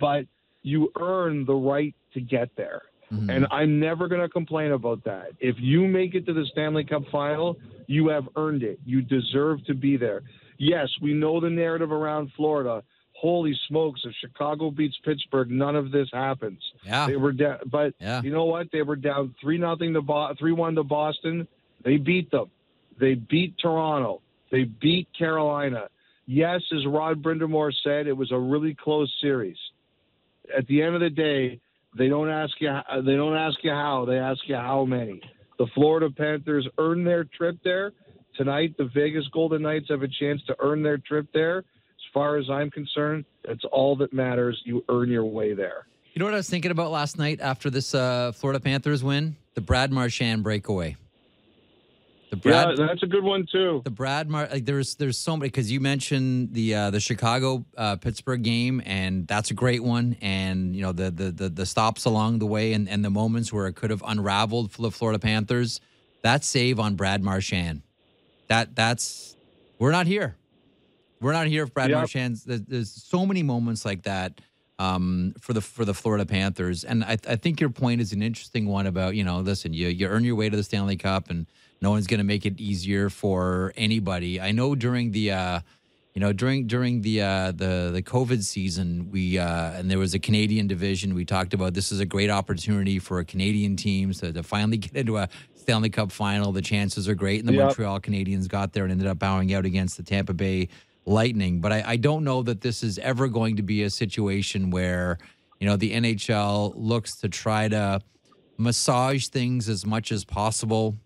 but 0.00 0.26
you 0.62 0.90
earn 0.98 1.44
the 1.44 1.54
right 1.54 1.94
to 2.14 2.20
get 2.20 2.50
there. 2.56 2.82
Mhm. 3.12 3.30
And 3.30 3.46
I'm 3.52 3.78
never 3.78 4.08
going 4.08 4.20
to 4.20 4.28
complain 4.28 4.72
about 4.72 5.04
that. 5.04 5.28
If 5.38 5.54
you 5.60 5.86
make 5.86 6.16
it 6.16 6.26
to 6.26 6.32
the 6.32 6.44
Stanley 6.46 6.82
Cup 6.82 7.04
final, 7.12 7.56
you 7.86 8.08
have 8.08 8.28
earned 8.34 8.64
it. 8.64 8.80
You 8.84 9.00
deserve 9.00 9.64
to 9.66 9.74
be 9.74 9.96
there. 9.96 10.22
Yes, 10.58 10.88
we 11.00 11.14
know 11.14 11.38
the 11.38 11.50
narrative 11.50 11.92
around 11.92 12.32
Florida. 12.32 12.82
Holy 13.12 13.54
smokes, 13.68 14.00
if 14.04 14.12
Chicago 14.20 14.70
beats 14.72 14.98
Pittsburgh, 15.04 15.50
none 15.50 15.76
of 15.76 15.92
this 15.92 16.08
happens. 16.12 16.60
yeah, 16.84 17.06
They 17.06 17.16
were 17.16 17.32
down, 17.32 17.58
but 17.66 17.94
Yeah. 18.00 18.22
you 18.22 18.30
know 18.32 18.44
what? 18.44 18.72
They 18.72 18.82
were 18.82 18.96
down 18.96 19.34
three 19.40 19.56
nothing 19.56 19.94
to 19.94 20.34
three 20.36 20.52
one 20.52 20.74
to 20.74 20.82
Boston. 20.82 21.46
They 21.82 21.96
beat 21.98 22.30
them. 22.32 22.50
They 22.98 23.14
beat 23.14 23.56
Toronto. 23.58 24.22
They 24.50 24.64
beat 24.64 25.08
Carolina. 25.16 25.88
Yes, 26.26 26.60
as 26.74 26.86
Rod 26.86 27.22
Brind'Amour 27.22 27.72
said, 27.84 28.06
it 28.06 28.16
was 28.16 28.32
a 28.32 28.38
really 28.38 28.74
close 28.74 29.12
series. 29.20 29.56
At 30.56 30.66
the 30.66 30.82
end 30.82 30.94
of 30.94 31.00
the 31.00 31.10
day, 31.10 31.60
they 31.96 32.08
don't 32.08 32.28
ask 32.28 32.52
you. 32.60 32.70
They 33.04 33.16
don't 33.16 33.36
ask 33.36 33.58
you 33.62 33.70
how. 33.70 34.04
They 34.04 34.18
ask 34.18 34.40
you 34.46 34.56
how 34.56 34.84
many. 34.84 35.20
The 35.58 35.66
Florida 35.74 36.10
Panthers 36.10 36.68
earned 36.78 37.06
their 37.06 37.24
trip 37.24 37.56
there 37.64 37.92
tonight. 38.36 38.74
The 38.76 38.90
Vegas 38.94 39.26
Golden 39.32 39.62
Knights 39.62 39.86
have 39.88 40.02
a 40.02 40.08
chance 40.08 40.42
to 40.46 40.56
earn 40.60 40.82
their 40.82 40.98
trip 40.98 41.26
there. 41.32 41.58
As 41.58 42.12
far 42.12 42.36
as 42.36 42.50
I'm 42.50 42.70
concerned, 42.70 43.24
that's 43.44 43.64
all 43.72 43.96
that 43.96 44.12
matters. 44.12 44.60
You 44.64 44.84
earn 44.88 45.08
your 45.08 45.24
way 45.24 45.54
there. 45.54 45.86
You 46.12 46.20
know 46.20 46.26
what 46.26 46.34
I 46.34 46.38
was 46.38 46.48
thinking 46.48 46.70
about 46.70 46.90
last 46.90 47.18
night 47.18 47.40
after 47.40 47.70
this 47.70 47.94
uh, 47.94 48.32
Florida 48.32 48.60
Panthers 48.60 49.04
win? 49.04 49.36
The 49.54 49.60
Brad 49.60 49.92
Marchand 49.92 50.42
breakaway. 50.42 50.96
The 52.42 52.50
Brad, 52.50 52.78
yeah, 52.78 52.86
that's 52.86 53.02
a 53.02 53.06
good 53.06 53.24
one 53.24 53.46
too. 53.50 53.82
the 53.84 53.90
Brad 53.90 54.28
Mar 54.28 54.48
like 54.50 54.64
there's 54.64 54.94
there's 54.96 55.18
so 55.18 55.36
many 55.36 55.48
because 55.48 55.70
you 55.70 55.80
mentioned 55.80 56.52
the 56.52 56.74
uh, 56.74 56.90
the 56.90 57.00
Chicago 57.00 57.64
uh, 57.76 57.96
Pittsburgh 57.96 58.42
game 58.42 58.82
and 58.84 59.26
that's 59.26 59.50
a 59.50 59.54
great 59.54 59.82
one 59.82 60.16
and 60.20 60.74
you 60.76 60.82
know 60.82 60.92
the, 60.92 61.10
the 61.10 61.30
the 61.30 61.48
the 61.48 61.66
stops 61.66 62.04
along 62.04 62.38
the 62.38 62.46
way 62.46 62.72
and 62.72 62.88
and 62.88 63.04
the 63.04 63.10
moments 63.10 63.52
where 63.52 63.66
it 63.66 63.74
could 63.74 63.90
have 63.90 64.02
unraveled 64.06 64.72
for 64.72 64.82
the 64.82 64.90
Florida 64.90 65.18
Panthers 65.18 65.80
that 66.22 66.44
save 66.44 66.78
on 66.80 66.94
Brad 66.96 67.22
Marchand 67.22 67.82
that 68.48 68.74
that's 68.74 69.36
we're 69.78 69.92
not 69.92 70.06
here 70.06 70.36
we're 71.20 71.32
not 71.32 71.46
here 71.46 71.64
if 71.64 71.72
Brad 71.74 71.90
Yep. 71.90 71.96
Marchand's 71.98 72.44
there's, 72.44 72.62
there's 72.62 72.90
so 72.92 73.24
many 73.26 73.42
moments 73.42 73.84
like 73.84 74.02
that 74.02 74.40
um, 74.78 75.34
for 75.40 75.52
the 75.54 75.60
for 75.62 75.84
the 75.84 75.94
Florida 75.94 76.26
Panthers 76.26 76.84
and 76.84 77.02
I, 77.02 77.16
I 77.28 77.36
think 77.36 77.60
your 77.60 77.70
point 77.70 78.00
is 78.00 78.12
an 78.12 78.22
interesting 78.22 78.66
one 78.68 78.86
about 78.86 79.14
you 79.14 79.24
know 79.24 79.40
listen 79.40 79.72
you 79.72 79.88
you 79.88 80.06
earn 80.06 80.24
your 80.24 80.34
way 80.36 80.50
to 80.50 80.56
the 80.56 80.62
Stanley 80.64 80.96
Cup 80.96 81.30
and 81.30 81.46
no 81.80 81.90
one's 81.90 82.06
going 82.06 82.18
to 82.18 82.24
make 82.24 82.46
it 82.46 82.58
easier 82.60 83.10
for 83.10 83.72
anybody. 83.76 84.40
I 84.40 84.52
know 84.52 84.74
during 84.74 85.12
the 85.12 85.32
uh, 85.32 85.60
you 86.14 86.20
know 86.20 86.32
during 86.32 86.66
during 86.66 87.02
the 87.02 87.22
uh, 87.22 87.52
the 87.52 87.90
the 87.92 88.02
COVID 88.02 88.42
season 88.42 89.10
we 89.10 89.38
uh, 89.38 89.72
and 89.72 89.90
there 89.90 89.98
was 89.98 90.14
a 90.14 90.18
Canadian 90.18 90.66
division. 90.66 91.14
We 91.14 91.24
talked 91.24 91.54
about 91.54 91.74
this 91.74 91.92
is 91.92 92.00
a 92.00 92.06
great 92.06 92.30
opportunity 92.30 92.98
for 92.98 93.18
a 93.18 93.24
Canadian 93.24 93.76
teams 93.76 94.20
to, 94.20 94.32
to 94.32 94.42
finally 94.42 94.76
get 94.86 94.96
into 94.96 95.18
a 95.18 95.28
Stanley 95.54 95.90
Cup 95.90 96.10
final. 96.12 96.52
The 96.52 96.62
chances 96.62 97.08
are 97.08 97.14
great, 97.14 97.40
and 97.40 97.48
the 97.48 97.52
Yep. 97.52 97.64
Montreal 97.66 98.00
Canadiens 98.00 98.48
got 98.48 98.72
there 98.72 98.84
and 98.84 98.92
ended 98.92 99.06
up 99.06 99.18
bowing 99.18 99.52
out 99.52 99.66
against 99.66 99.96
the 99.96 100.02
Tampa 100.02 100.32
Bay 100.32 100.68
Lightning. 101.04 101.60
But 101.60 101.72
I, 101.72 101.84
I 101.86 101.96
don't 101.96 102.24
know 102.24 102.42
that 102.42 102.62
this 102.62 102.82
is 102.82 102.98
ever 102.98 103.28
going 103.28 103.56
to 103.56 103.62
be 103.62 103.82
a 103.82 103.90
situation 103.90 104.70
where 104.70 105.18
you 105.60 105.66
know 105.66 105.76
the 105.76 105.92
NHL 105.92 106.72
looks 106.76 107.16
to 107.16 107.28
try 107.28 107.68
to 107.68 108.00
massage 108.58 109.26
things 109.26 109.68
as 109.68 109.84
much 109.84 110.10
as 110.12 110.24
possible 110.24 110.96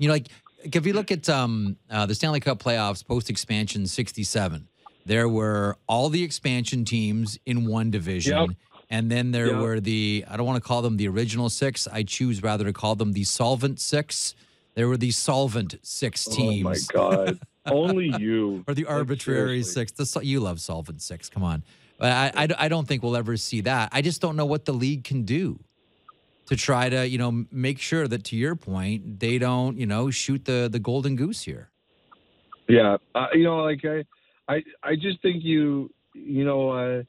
you 0.00 0.08
know, 0.08 0.14
like, 0.14 0.28
like 0.64 0.74
if 0.74 0.86
you 0.86 0.92
look 0.92 1.12
at 1.12 1.28
um, 1.28 1.76
uh, 1.90 2.06
the 2.06 2.14
Stanley 2.14 2.40
Cup 2.40 2.58
playoffs 2.60 3.06
post 3.06 3.30
expansion 3.30 3.86
67, 3.86 4.66
there 5.06 5.28
were 5.28 5.76
all 5.86 6.08
the 6.08 6.22
expansion 6.22 6.84
teams 6.84 7.38
in 7.46 7.66
one 7.66 7.90
division. 7.90 8.36
Yep. 8.36 8.50
And 8.90 9.10
then 9.10 9.30
there 9.30 9.48
Yep. 9.52 9.60
were 9.62 9.80
the, 9.80 10.24
I 10.28 10.36
don't 10.36 10.46
want 10.46 10.60
to 10.62 10.66
call 10.66 10.82
them 10.82 10.96
the 10.96 11.06
original 11.06 11.48
six. 11.48 11.86
I 11.86 12.02
choose 12.02 12.42
rather 12.42 12.64
to 12.64 12.72
call 12.72 12.96
them 12.96 13.12
the 13.12 13.24
solvent 13.24 13.78
six. 13.78 14.34
There 14.74 14.88
were 14.88 14.96
the 14.96 15.10
solvent 15.12 15.76
six 15.82 16.24
teams. 16.24 16.88
Oh 16.94 16.98
my 16.98 17.16
God! 17.26 17.38
Only 17.70 18.08
you. 18.18 18.64
Or 18.66 18.74
the 18.74 18.86
arbitrary 18.86 19.62
seriously. 19.62 19.86
six. 19.86 20.12
The, 20.12 20.24
you 20.24 20.40
love 20.40 20.60
solvent 20.60 21.02
six. 21.02 21.28
Come 21.28 21.42
on. 21.44 21.62
But 21.98 22.12
I, 22.12 22.44
I, 22.44 22.48
I 22.58 22.68
don't 22.68 22.88
think 22.88 23.02
we'll 23.02 23.16
ever 23.16 23.36
see 23.36 23.60
that. 23.62 23.90
I 23.92 24.00
just 24.00 24.20
don't 24.22 24.36
know 24.36 24.46
what 24.46 24.64
the 24.64 24.72
league 24.72 25.04
can 25.04 25.24
do 25.24 25.60
to 26.50 26.56
try 26.56 26.88
to, 26.88 27.08
you 27.08 27.16
know, 27.16 27.44
make 27.52 27.78
sure 27.78 28.08
that 28.08 28.24
to 28.24 28.36
your 28.36 28.56
point, 28.56 29.20
they 29.20 29.38
don't, 29.38 29.78
you 29.78 29.86
know, 29.86 30.10
shoot 30.10 30.46
the, 30.46 30.68
the 30.70 30.80
golden 30.80 31.14
goose 31.14 31.42
here. 31.42 31.70
Yeah, 32.68 32.96
uh, 33.14 33.28
you 33.32 33.44
know, 33.44 33.58
like 33.58 33.84
I, 33.84 34.04
I, 34.52 34.62
I 34.82 34.96
just 34.96 35.22
think 35.22 35.44
you, 35.44 35.92
you 36.12 36.44
know, 36.44 36.70
uh, 36.70 37.02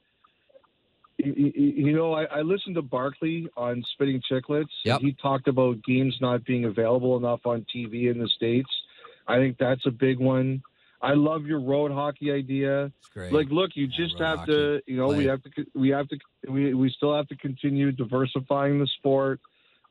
you, 1.18 1.52
you 1.56 1.92
know, 1.92 2.14
I, 2.14 2.24
I 2.26 2.40
listened 2.42 2.76
to 2.76 2.82
Barkley 2.82 3.48
on 3.56 3.82
Spitting 3.94 4.22
Chicklets. 4.30 4.66
Yep. 4.84 5.00
He 5.00 5.16
talked 5.20 5.48
about 5.48 5.82
games 5.82 6.16
not 6.20 6.44
being 6.44 6.64
available 6.64 7.16
enough 7.16 7.40
on 7.44 7.66
TV 7.74 8.12
in 8.12 8.20
the 8.20 8.28
states. 8.36 8.70
I 9.26 9.38
think 9.38 9.56
that's 9.58 9.84
a 9.86 9.90
big 9.90 10.20
one. 10.20 10.62
I 11.02 11.14
love 11.14 11.46
your 11.46 11.60
road 11.60 11.90
hockey 11.90 12.30
idea. 12.30 12.84
It's 12.84 13.08
great. 13.08 13.32
Like, 13.32 13.48
look, 13.50 13.72
you 13.74 13.88
just 13.88 14.20
road 14.20 14.38
have 14.38 14.46
to, 14.46 14.80
you 14.86 14.96
know, 14.96 15.08
Play 15.08 15.18
we 15.18 15.24
it. 15.26 15.30
have 15.30 15.42
to, 15.42 15.50
we 15.74 15.88
have 15.88 16.08
to, 16.08 16.18
we, 16.48 16.74
we 16.74 16.90
still 16.90 17.14
have 17.14 17.26
to 17.28 17.36
continue 17.36 17.90
diversifying 17.90 18.78
the 18.78 18.86
sport. 18.98 19.40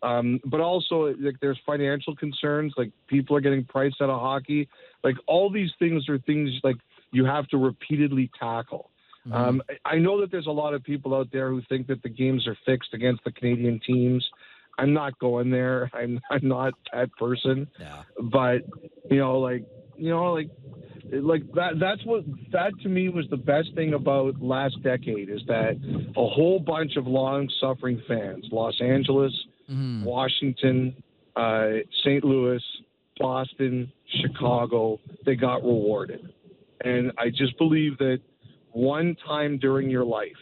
Um, 0.04 0.40
but 0.46 0.62
also, 0.62 1.14
like, 1.20 1.36
there's 1.42 1.60
financial 1.66 2.16
concerns. 2.16 2.74
Like, 2.78 2.92
people 3.08 3.36
are 3.36 3.42
getting 3.42 3.66
priced 3.66 4.02
out 4.02 4.10
of 4.10 4.20
hockey. 4.20 4.68
Like, 5.04 5.16
all 5.28 5.52
these 5.52 5.70
things 5.80 6.08
are 6.10 6.18
things 6.20 6.50
like 6.64 6.78
you 7.12 7.26
have 7.26 7.48
to 7.50 7.58
repeatedly 7.58 8.32
tackle. 8.40 8.90
Mhm. 9.28 9.34
Um, 9.34 9.62
I 9.70 9.96
I 9.96 10.00
know 10.00 10.20
that 10.22 10.32
there's 10.32 10.48
a 10.48 10.52
lot 10.52 10.74
of 10.74 10.84
people 10.84 11.14
out 11.14 11.28
there 11.32 11.50
who 11.50 11.62
think 11.70 11.88
that 11.88 12.02
the 12.02 12.10
games 12.10 12.48
are 12.48 12.58
fixed 12.66 12.94
against 12.94 13.24
the 13.24 13.32
Canadian 13.32 13.80
teams. 13.86 14.28
I'm 14.80 14.94
not 14.94 15.20
going 15.20 15.52
there. 15.52 15.92
I'm, 15.94 16.20
I'm 16.32 16.48
not 16.48 16.74
that 16.92 17.12
person 17.18 17.68
yeah. 17.80 18.04
but 18.20 18.62
you 19.10 19.18
know 19.18 19.38
like 19.40 19.64
you 20.02 20.10
know 20.10 20.34
like 20.34 20.50
like 21.12 21.44
that 21.54 21.74
that's 21.80 22.04
what 22.06 22.24
that 22.52 22.72
to 22.82 22.90
me 22.90 23.10
was 23.10 23.26
the 23.30 23.38
best 23.38 23.70
thing 23.76 23.94
about 23.94 24.42
last 24.42 24.82
decade 24.82 25.30
is 25.30 25.42
that 25.48 25.74
a 26.18 26.28
whole 26.28 26.60
bunch 26.60 26.96
of 26.96 27.06
long 27.06 27.48
suffering 27.60 28.02
fans 28.08 28.46
los 28.52 28.80
angeles 28.82 29.34
Mhm. 29.70 30.04
washington 30.04 30.96
uh, 31.36 31.70
st 32.04 32.24
louis 32.26 32.62
boston 33.20 33.92
chicago 34.22 35.00
they 35.26 35.36
got 35.36 35.64
rewarded 35.64 36.34
and 36.84 37.12
i 37.18 37.30
just 37.30 37.58
believe 37.58 37.98
that 38.00 38.20
one 38.72 39.16
time 39.26 39.58
during 39.60 39.90
your 39.90 40.04
life 40.04 40.42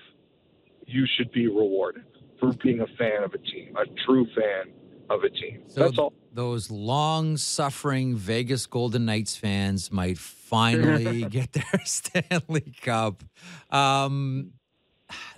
you 0.85 1.05
should 1.15 1.31
be 1.31 1.47
rewarded 1.47 2.05
for 2.39 2.53
being 2.63 2.79
a 2.79 2.87
fan 2.97 3.23
of 3.23 3.33
a 3.33 3.37
team 3.39 3.75
a 3.75 3.85
true 4.05 4.25
fan 4.35 4.73
of 5.09 5.23
a 5.23 5.29
team. 5.29 5.63
So 5.67 5.81
that's 5.81 5.97
all. 5.97 6.13
those 6.33 6.69
long 6.69 7.37
suffering 7.37 8.15
Vegas 8.15 8.65
Golden 8.65 9.05
Knights 9.05 9.35
fans 9.35 9.91
might 9.91 10.17
finally 10.17 11.23
get 11.29 11.53
their 11.53 11.81
Stanley 11.85 12.73
Cup. 12.81 13.23
Um, 13.71 14.51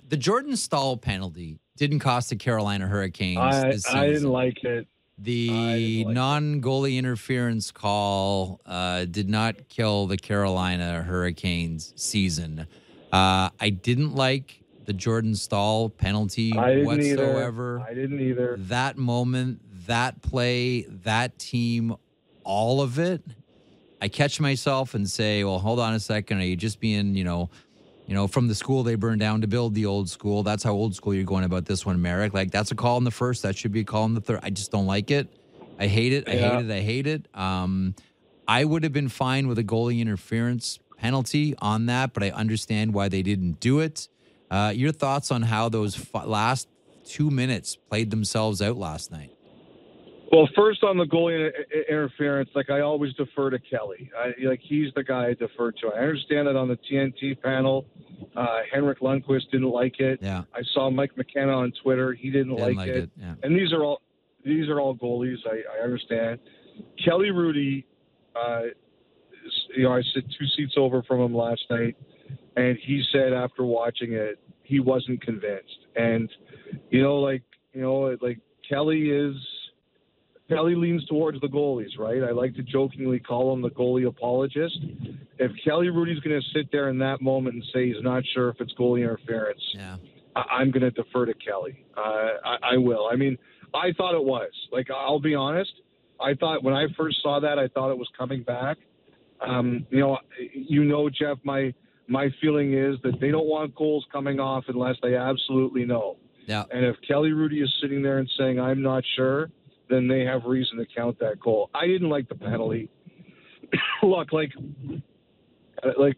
the 0.06 0.16
Jordan 0.16 0.56
Staal 0.56 0.96
penalty 0.96 1.58
didn't 1.76 2.00
cost 2.00 2.30
the 2.30 2.36
Carolina 2.36 2.86
Hurricanes 2.86 3.86
I, 3.86 4.00
I 4.00 4.06
didn't 4.08 4.30
like 4.30 4.62
it. 4.64 4.86
The 5.18 6.04
like 6.04 6.14
non 6.14 6.60
goalie 6.60 6.96
interference 6.96 7.70
call 7.70 8.60
uh, 8.66 9.04
did 9.04 9.28
not 9.28 9.68
kill 9.68 10.06
the 10.06 10.16
Carolina 10.16 11.02
Hurricanes 11.02 11.92
season. 11.96 12.66
Uh, 13.12 13.50
I 13.60 13.70
didn't 13.70 14.14
like 14.14 14.61
the 14.84 14.92
Jordan 14.92 15.34
Staal 15.34 15.88
penalty 15.90 16.56
I 16.56 16.74
didn't 16.74 16.86
whatsoever 16.86 17.78
either. 17.78 17.90
I 17.90 17.94
didn't 17.94 18.20
either. 18.20 18.56
that 18.58 18.96
moment, 18.96 19.60
that 19.86 20.22
play, 20.22 20.82
that 21.04 21.38
team, 21.38 21.94
all 22.44 22.80
of 22.80 22.98
it, 22.98 23.22
I 24.00 24.08
catch 24.08 24.40
myself 24.40 24.94
and 24.94 25.08
say, 25.08 25.44
"Well, 25.44 25.58
hold 25.60 25.78
on 25.78 25.94
a 25.94 26.00
second. 26.00 26.38
Are 26.38 26.44
you 26.44 26.56
just 26.56 26.80
being, 26.80 27.14
you 27.14 27.22
know, 27.24 27.50
you 28.06 28.14
know, 28.14 28.26
from 28.26 28.48
the 28.48 28.54
school 28.54 28.82
they 28.82 28.96
burned 28.96 29.20
down 29.20 29.40
to 29.42 29.46
build 29.46 29.74
the 29.74 29.86
old 29.86 30.10
school? 30.10 30.42
That's 30.42 30.64
how 30.64 30.72
old 30.72 30.94
school 30.96 31.14
you're 31.14 31.22
going 31.24 31.44
about 31.44 31.66
this 31.66 31.86
one, 31.86 32.02
Marek. 32.02 32.34
Like 32.34 32.50
that's 32.50 32.72
a 32.72 32.74
call 32.74 32.98
in 32.98 33.04
the 33.04 33.12
first. 33.12 33.42
That 33.42 33.56
should 33.56 33.70
be 33.72 33.80
a 33.80 33.84
call 33.84 34.04
in 34.06 34.14
the 34.14 34.20
third. 34.20 34.40
I 34.42 34.50
just 34.50 34.72
don't 34.72 34.86
like 34.86 35.10
it. 35.12 35.28
I 35.78 35.86
hate 35.86 36.12
it. 36.12 36.28
I 36.28 36.32
Yeah. 36.32 36.56
hate 36.56 36.66
it. 36.68 36.72
I 36.72 36.80
hate 36.80 37.06
it. 37.06 37.28
Um, 37.34 37.94
I 38.48 38.64
would 38.64 38.82
have 38.82 38.92
been 38.92 39.08
fine 39.08 39.46
with 39.46 39.58
a 39.58 39.64
goalie 39.64 40.00
interference 40.00 40.80
penalty 40.98 41.54
on 41.60 41.86
that, 41.86 42.12
but 42.12 42.24
I 42.24 42.30
understand 42.30 42.92
why 42.94 43.08
they 43.08 43.22
didn't 43.22 43.60
do 43.60 43.78
it. 43.78 44.08
Uh, 44.52 44.70
your 44.70 44.92
thoughts 44.92 45.30
on 45.30 45.40
how 45.40 45.70
those 45.70 45.98
f- 45.98 46.26
last 46.26 46.68
two 47.06 47.30
minutes 47.30 47.76
played 47.88 48.10
themselves 48.10 48.60
out 48.60 48.76
last 48.76 49.10
night? 49.10 49.30
Well, 50.30 50.46
first 50.54 50.82
on 50.82 50.98
the 50.98 51.04
goalie 51.04 51.50
interference, 51.88 52.50
like 52.54 52.68
I 52.68 52.80
always 52.80 53.14
defer 53.14 53.50
to 53.50 53.58
Kelly. 53.58 54.10
I, 54.18 54.32
like 54.46 54.60
he's 54.62 54.92
the 54.94 55.04
guy 55.04 55.28
I 55.28 55.34
defer 55.34 55.72
to. 55.72 55.88
I 55.88 56.00
understand 56.00 56.48
that 56.48 56.56
on 56.56 56.68
the 56.68 56.78
TNT 56.90 57.40
panel, 57.40 57.86
uh, 58.36 58.60
Henrik 58.72 59.00
Lundqvist 59.00 59.50
didn't 59.50 59.70
like 59.70 60.00
it. 60.00 60.20
Yeah, 60.22 60.44
I 60.54 60.60
saw 60.74 60.90
Mike 60.90 61.16
McKenna 61.16 61.52
on 61.52 61.72
Twitter; 61.82 62.12
he 62.12 62.30
didn't, 62.30 62.56
didn't 62.56 62.62
like, 62.62 62.76
like 62.76 62.88
it. 62.88 62.96
it. 62.96 63.10
Yeah, 63.16 63.34
And 63.42 63.56
these 63.56 63.72
are 63.72 63.84
all 63.84 64.00
these 64.44 64.68
are 64.68 64.80
all 64.80 64.94
goalies. 64.96 65.36
I, 65.46 65.62
I 65.78 65.84
understand. 65.84 66.40
Kelly 67.04 67.28
Hrudey, 67.28 67.84
uh, 68.34 68.62
you 69.76 69.82
know, 69.84 69.92
I 69.92 70.02
sit 70.14 70.24
two 70.38 70.46
seats 70.56 70.74
over 70.76 71.02
from 71.02 71.20
him 71.20 71.34
last 71.34 71.62
night, 71.70 71.96
and 72.56 72.78
he 72.86 73.02
said 73.12 73.32
after 73.32 73.64
watching 73.64 74.12
it, 74.12 74.38
he 74.62 74.80
wasn't 74.80 75.22
convinced. 75.22 75.86
And 75.96 76.28
you 76.90 77.02
know, 77.02 77.16
like 77.16 77.42
you 77.72 77.82
know, 77.82 78.16
like 78.20 78.38
Kelly 78.68 79.10
is. 79.10 79.34
Kelly 80.48 80.74
leans 80.74 81.02
towards 81.06 81.40
the 81.40 81.46
goalies, 81.46 81.98
right? 81.98 82.22
I 82.22 82.32
like 82.32 82.54
to 82.56 82.62
jokingly 82.62 83.18
call 83.20 83.54
him 83.54 83.62
the 83.62 83.70
goalie 83.70 84.06
apologist. 84.06 84.76
If 85.38 85.50
Kelly 85.64 85.86
Hrudey's 85.86 86.20
going 86.20 86.38
to 86.38 86.46
sit 86.52 86.70
there 86.70 86.90
in 86.90 86.98
that 86.98 87.22
moment 87.22 87.54
and 87.54 87.64
say 87.72 87.86
he's 87.86 88.02
not 88.02 88.22
sure 88.34 88.50
if 88.50 88.56
it's 88.60 88.74
goalie 88.78 89.00
interference, 89.00 89.62
yeah. 89.72 89.96
I- 90.36 90.56
I'm 90.58 90.70
going 90.70 90.82
to 90.82 90.90
defer 90.90 91.24
to 91.24 91.32
Kelly. 91.34 91.82
Uh, 91.96 92.00
I-, 92.44 92.74
I 92.74 92.76
will. 92.76 93.08
I 93.10 93.16
mean, 93.16 93.38
I 93.72 93.92
thought 93.96 94.14
it 94.14 94.22
was. 94.22 94.50
Like, 94.70 94.88
I'll 94.90 95.20
be 95.20 95.34
honest. 95.34 95.72
I 96.20 96.34
thought 96.34 96.62
when 96.62 96.74
I 96.74 96.86
first 96.98 97.22
saw 97.22 97.40
that, 97.40 97.58
I 97.58 97.68
thought 97.68 97.90
it 97.90 97.96
was 97.96 98.08
coming 98.18 98.42
back. 98.42 98.76
Um, 99.40 99.86
you 99.90 100.00
know, 100.00 100.18
you 100.52 100.84
know, 100.84 101.08
Jeff. 101.08 101.38
My 101.44 101.72
my 102.12 102.28
feeling 102.40 102.74
is 102.74 102.96
that 103.02 103.18
they 103.20 103.30
don't 103.30 103.46
want 103.46 103.74
goals 103.74 104.04
coming 104.12 104.38
off 104.38 104.64
unless 104.68 104.96
they 105.02 105.16
absolutely 105.16 105.84
know. 105.84 106.16
Yeah. 106.46 106.64
And 106.70 106.84
if 106.84 106.96
Kelly 107.06 107.30
Hrudey 107.30 107.62
is 107.62 107.72
sitting 107.80 108.02
there 108.02 108.18
and 108.18 108.30
saying 108.38 108.60
I'm 108.60 108.82
not 108.82 109.02
sure, 109.16 109.50
then 109.88 110.08
they 110.08 110.20
have 110.20 110.44
reason 110.44 110.78
to 110.78 110.86
count 110.94 111.18
that 111.20 111.40
goal. 111.40 111.70
I 111.74 111.86
didn't 111.86 112.10
like 112.10 112.28
the 112.28 112.34
penalty. 112.34 112.90
Look, 114.02 114.32
like, 114.32 114.52
uh, 115.82 115.90
like, 115.98 116.16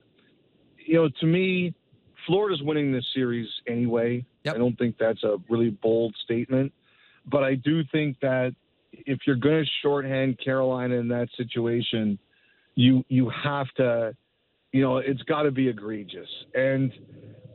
you 0.85 0.95
know, 0.95 1.09
to 1.21 1.27
me, 1.27 1.75
Florida's 2.27 2.63
winning 2.63 2.93
this 2.93 3.07
series 3.15 3.49
anyway. 3.69 4.25
Yep. 4.45 4.55
I 4.55 4.59
don't 4.59 4.77
think 4.79 4.97
that's 4.99 5.23
a 5.23 5.37
really 5.49 5.71
bold 5.71 6.15
statement, 6.25 6.73
but 7.27 7.45
I 7.45 7.55
do 7.55 7.83
think 7.93 8.19
that 8.21 8.55
if 8.93 9.21
you're 9.27 9.37
going 9.37 9.65
to 9.65 9.71
shorthand 9.83 10.39
Carolina 10.43 10.97
in 10.97 11.09
that 11.09 11.29
situation, 11.37 12.19
you 12.75 13.05
you 13.09 13.31
have 13.31 13.69
to, 13.77 14.17
you 14.75 14.83
know, 14.83 14.97
it's 14.97 15.23
got 15.23 15.43
to 15.43 15.53
be 15.53 15.69
egregious. 15.69 16.29
And 16.53 16.93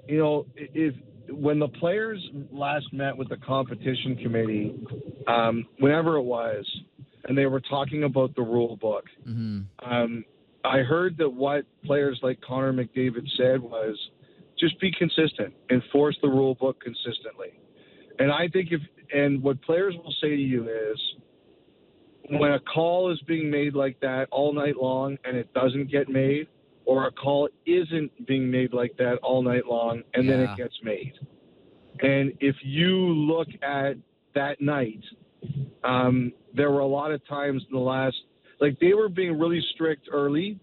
you 0.07 0.17
know, 0.19 0.45
if 0.55 0.95
when 1.29 1.59
the 1.59 1.67
players 1.67 2.25
last 2.49 2.85
met 2.93 3.15
with 3.15 3.27
the 3.27 3.35
competition 3.35 4.15
committee, 4.15 4.73
um, 5.27 5.67
whenever 5.79 6.15
it 6.15 6.23
was, 6.23 6.65
and 7.25 7.37
they 7.37 7.45
were 7.45 7.59
talking 7.59 8.05
about 8.05 8.33
the 8.37 8.41
rule 8.41 8.77
book, 8.77 9.03
hmm 9.25 9.59
um, 9.83 10.23
I 10.63 10.79
heard 10.79 11.17
that 11.17 11.29
what 11.29 11.65
players 11.83 12.19
like 12.23 12.39
Connor 12.39 12.71
McDavid 12.71 13.27
said 13.37 13.61
was 13.61 13.97
just 14.57 14.79
be 14.79 14.91
consistent, 14.97 15.53
enforce 15.69 16.17
the 16.21 16.29
rule 16.29 16.55
book 16.55 16.81
consistently. 16.81 17.59
And 18.19 18.31
I 18.31 18.47
think 18.47 18.69
if 18.71 18.81
and 19.13 19.43
what 19.43 19.61
players 19.63 19.93
will 19.95 20.15
say 20.21 20.29
to 20.29 20.41
you 20.41 20.69
is 20.69 20.99
when 22.29 22.53
a 22.53 22.59
call 22.61 23.11
is 23.11 23.19
being 23.27 23.51
made 23.51 23.73
like 23.75 23.99
that 23.99 24.27
all 24.31 24.53
night 24.53 24.77
long 24.77 25.17
and 25.25 25.35
it 25.35 25.53
doesn't 25.53 25.91
get 25.91 26.07
made, 26.07 26.47
or 26.89 27.05
a 27.05 27.11
call 27.11 27.47
isn't 27.67 28.25
being 28.25 28.49
made 28.49 28.73
like 28.73 28.97
that 28.97 29.19
all 29.21 29.43
night 29.43 29.67
long 29.67 30.01
and 30.15 30.27
then 30.27 30.39
it 30.39 30.57
gets 30.57 30.73
made. 30.81 31.13
And 31.99 32.33
if 32.39 32.55
you 32.63 32.89
look 32.89 33.47
at 33.61 33.95
that 34.33 34.59
night, 34.59 35.03
um, 35.83 36.33
there 36.55 36.71
were 36.71 36.79
a 36.79 36.87
lot 36.87 37.11
of 37.11 37.21
times 37.27 37.63
in 37.69 37.75
the 37.75 37.79
last, 37.79 38.15
like 38.59 38.79
they 38.79 38.95
were 38.95 39.07
being 39.07 39.37
really 39.37 39.63
strict 39.75 40.09
early, 40.11 40.59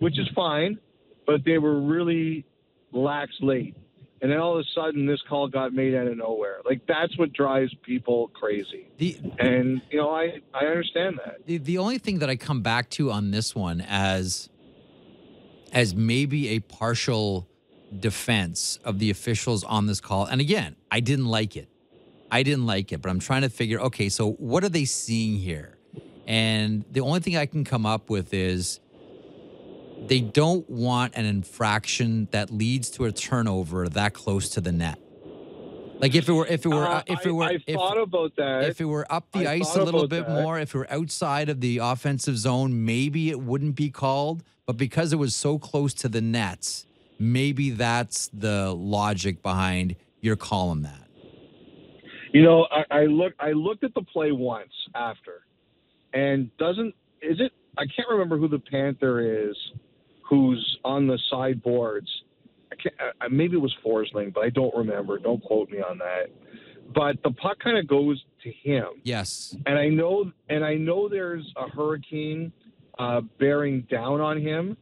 which 0.00 0.18
is 0.18 0.28
fine, 0.34 0.80
but 1.28 1.44
they 1.44 1.58
were 1.58 1.80
really 1.80 2.44
lax 2.90 3.30
late. 3.40 3.76
And 4.22 4.32
then 4.32 4.40
all 4.40 4.58
of 4.58 4.66
a 4.66 4.68
sudden, 4.74 5.06
this 5.06 5.20
call 5.28 5.46
got 5.46 5.72
made 5.72 5.94
out 5.94 6.08
of 6.08 6.16
nowhere. 6.16 6.56
Like 6.64 6.80
that's 6.88 7.16
what 7.18 7.32
drives 7.32 7.72
people 7.84 8.32
crazy. 8.34 8.88
The 8.96 9.16
And 9.38 9.80
you 9.92 9.98
know, 9.98 10.10
I 10.10 10.40
I 10.52 10.64
understand 10.64 11.20
that. 11.24 11.46
the 11.46 11.58
the 11.58 11.78
only 11.78 11.98
thing 11.98 12.18
that 12.18 12.28
I 12.30 12.34
come 12.34 12.62
back 12.62 12.90
to 12.90 13.12
on 13.12 13.30
this 13.30 13.54
one 13.54 13.80
as 13.86 14.48
as 15.76 15.94
maybe 15.94 16.48
a 16.48 16.58
partial 16.60 17.46
defense 18.00 18.78
of 18.82 18.98
the 18.98 19.10
officials 19.10 19.62
on 19.62 19.84
this 19.84 20.00
call. 20.00 20.24
And 20.24 20.40
again, 20.40 20.74
I 20.90 21.00
didn't 21.00 21.26
like 21.26 21.54
it. 21.54 21.68
I 22.30 22.42
didn't 22.42 22.64
like 22.64 22.92
it, 22.92 23.02
but 23.02 23.10
I'm 23.10 23.20
trying 23.20 23.42
to 23.42 23.50
figure 23.50 23.78
okay, 23.80 24.08
so 24.08 24.32
what 24.32 24.64
are 24.64 24.70
they 24.70 24.86
seeing 24.86 25.36
here? 25.36 25.76
And 26.26 26.86
the 26.90 27.02
only 27.02 27.20
thing 27.20 27.36
I 27.36 27.44
can 27.44 27.62
come 27.62 27.84
up 27.84 28.08
with 28.08 28.32
is 28.32 28.80
they 30.06 30.20
don't 30.20 30.68
want 30.70 31.14
an 31.14 31.26
infraction 31.26 32.28
that 32.30 32.50
leads 32.50 32.88
to 32.92 33.04
a 33.04 33.12
turnover 33.12 33.86
that 33.90 34.14
close 34.14 34.48
to 34.50 34.62
the 34.62 34.72
net. 34.72 34.98
Like 35.98 36.14
if 36.14 36.28
it 36.28 36.32
were 36.32 36.46
if 36.46 36.64
it 36.64 36.68
were 36.68 36.86
Uh, 36.86 37.02
if 37.06 37.24
it 37.24 37.32
were 37.32 37.44
I, 37.44 37.58
if, 37.66 37.74
thought 37.74 37.98
about 37.98 38.36
that. 38.36 38.64
if 38.64 38.80
it 38.80 38.84
were 38.84 39.06
up 39.10 39.32
the 39.32 39.46
I 39.46 39.54
ice 39.54 39.74
a 39.76 39.82
little 39.82 40.06
bit 40.06 40.26
that. 40.26 40.42
more, 40.42 40.58
if 40.58 40.74
it 40.74 40.78
were 40.78 40.92
outside 40.92 41.48
of 41.48 41.60
the 41.60 41.78
offensive 41.78 42.36
zone, 42.36 42.84
maybe 42.84 43.30
it 43.30 43.40
wouldn't 43.40 43.76
be 43.76 43.90
called. 43.90 44.42
But 44.66 44.76
because 44.76 45.12
it 45.12 45.16
was 45.16 45.34
so 45.34 45.58
close 45.58 45.94
to 45.94 46.08
the 46.08 46.20
nets, 46.20 46.86
maybe 47.18 47.70
that's 47.70 48.28
the 48.28 48.74
logic 48.74 49.42
behind 49.42 49.96
your 50.20 50.36
calling 50.36 50.82
that. 50.82 51.08
You 52.32 52.42
know, 52.42 52.66
I, 52.70 52.84
I 52.90 53.06
look 53.06 53.32
I 53.40 53.52
looked 53.52 53.84
at 53.84 53.94
the 53.94 54.02
play 54.02 54.32
once 54.32 54.72
after, 54.94 55.42
and 56.12 56.54
doesn't 56.58 56.94
is 57.22 57.40
it 57.40 57.52
I 57.78 57.84
can't 57.86 58.08
remember 58.10 58.36
who 58.36 58.48
the 58.48 58.58
Panther 58.58 59.48
is, 59.48 59.56
who's 60.28 60.78
on 60.84 61.06
the 61.06 61.18
sideboards. 61.30 62.08
Can't, 62.90 63.32
maybe 63.32 63.56
it 63.56 63.60
was 63.60 63.74
Forsling, 63.84 64.32
but 64.32 64.40
I 64.40 64.50
don't 64.50 64.74
remember. 64.74 65.18
Don't 65.18 65.42
quote 65.42 65.70
me 65.70 65.78
on 65.78 65.98
that. 65.98 66.30
But 66.94 67.22
the 67.24 67.30
puck 67.30 67.58
kind 67.58 67.76
of 67.76 67.86
goes 67.88 68.22
to 68.44 68.52
him. 68.52 68.86
Yes. 69.02 69.56
And 69.66 69.78
I 69.78 69.88
know, 69.88 70.30
and 70.48 70.64
I 70.64 70.74
know 70.74 71.08
there's 71.08 71.44
a 71.56 71.68
hurricane 71.68 72.52
uh, 72.98 73.22
bearing 73.38 73.82
down 73.90 74.20
on 74.20 74.40
him, 74.40 74.76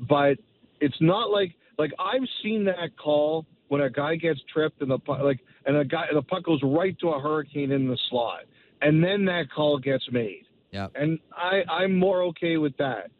but 0.00 0.38
it's 0.80 0.96
not 1.00 1.30
like 1.30 1.54
like 1.78 1.92
I've 1.98 2.26
seen 2.42 2.64
that 2.64 2.96
call 2.96 3.46
when 3.68 3.80
a 3.80 3.90
guy 3.90 4.16
gets 4.16 4.40
tripped 4.52 4.80
and 4.80 4.90
the 4.90 4.98
puck, 4.98 5.20
like 5.22 5.40
and 5.66 5.76
a 5.76 5.84
guy 5.84 6.06
the 6.12 6.22
puck 6.22 6.44
goes 6.44 6.60
right 6.62 6.98
to 7.00 7.10
a 7.10 7.20
hurricane 7.20 7.72
in 7.72 7.88
the 7.88 7.98
slot, 8.10 8.44
and 8.80 9.02
then 9.02 9.24
that 9.26 9.50
call 9.54 9.78
gets 9.78 10.04
made. 10.10 10.44
Yeah. 10.70 10.88
And 10.94 11.18
I 11.32 11.62
I'm 11.70 11.98
more 11.98 12.22
okay 12.22 12.56
with 12.56 12.76
that. 12.78 13.10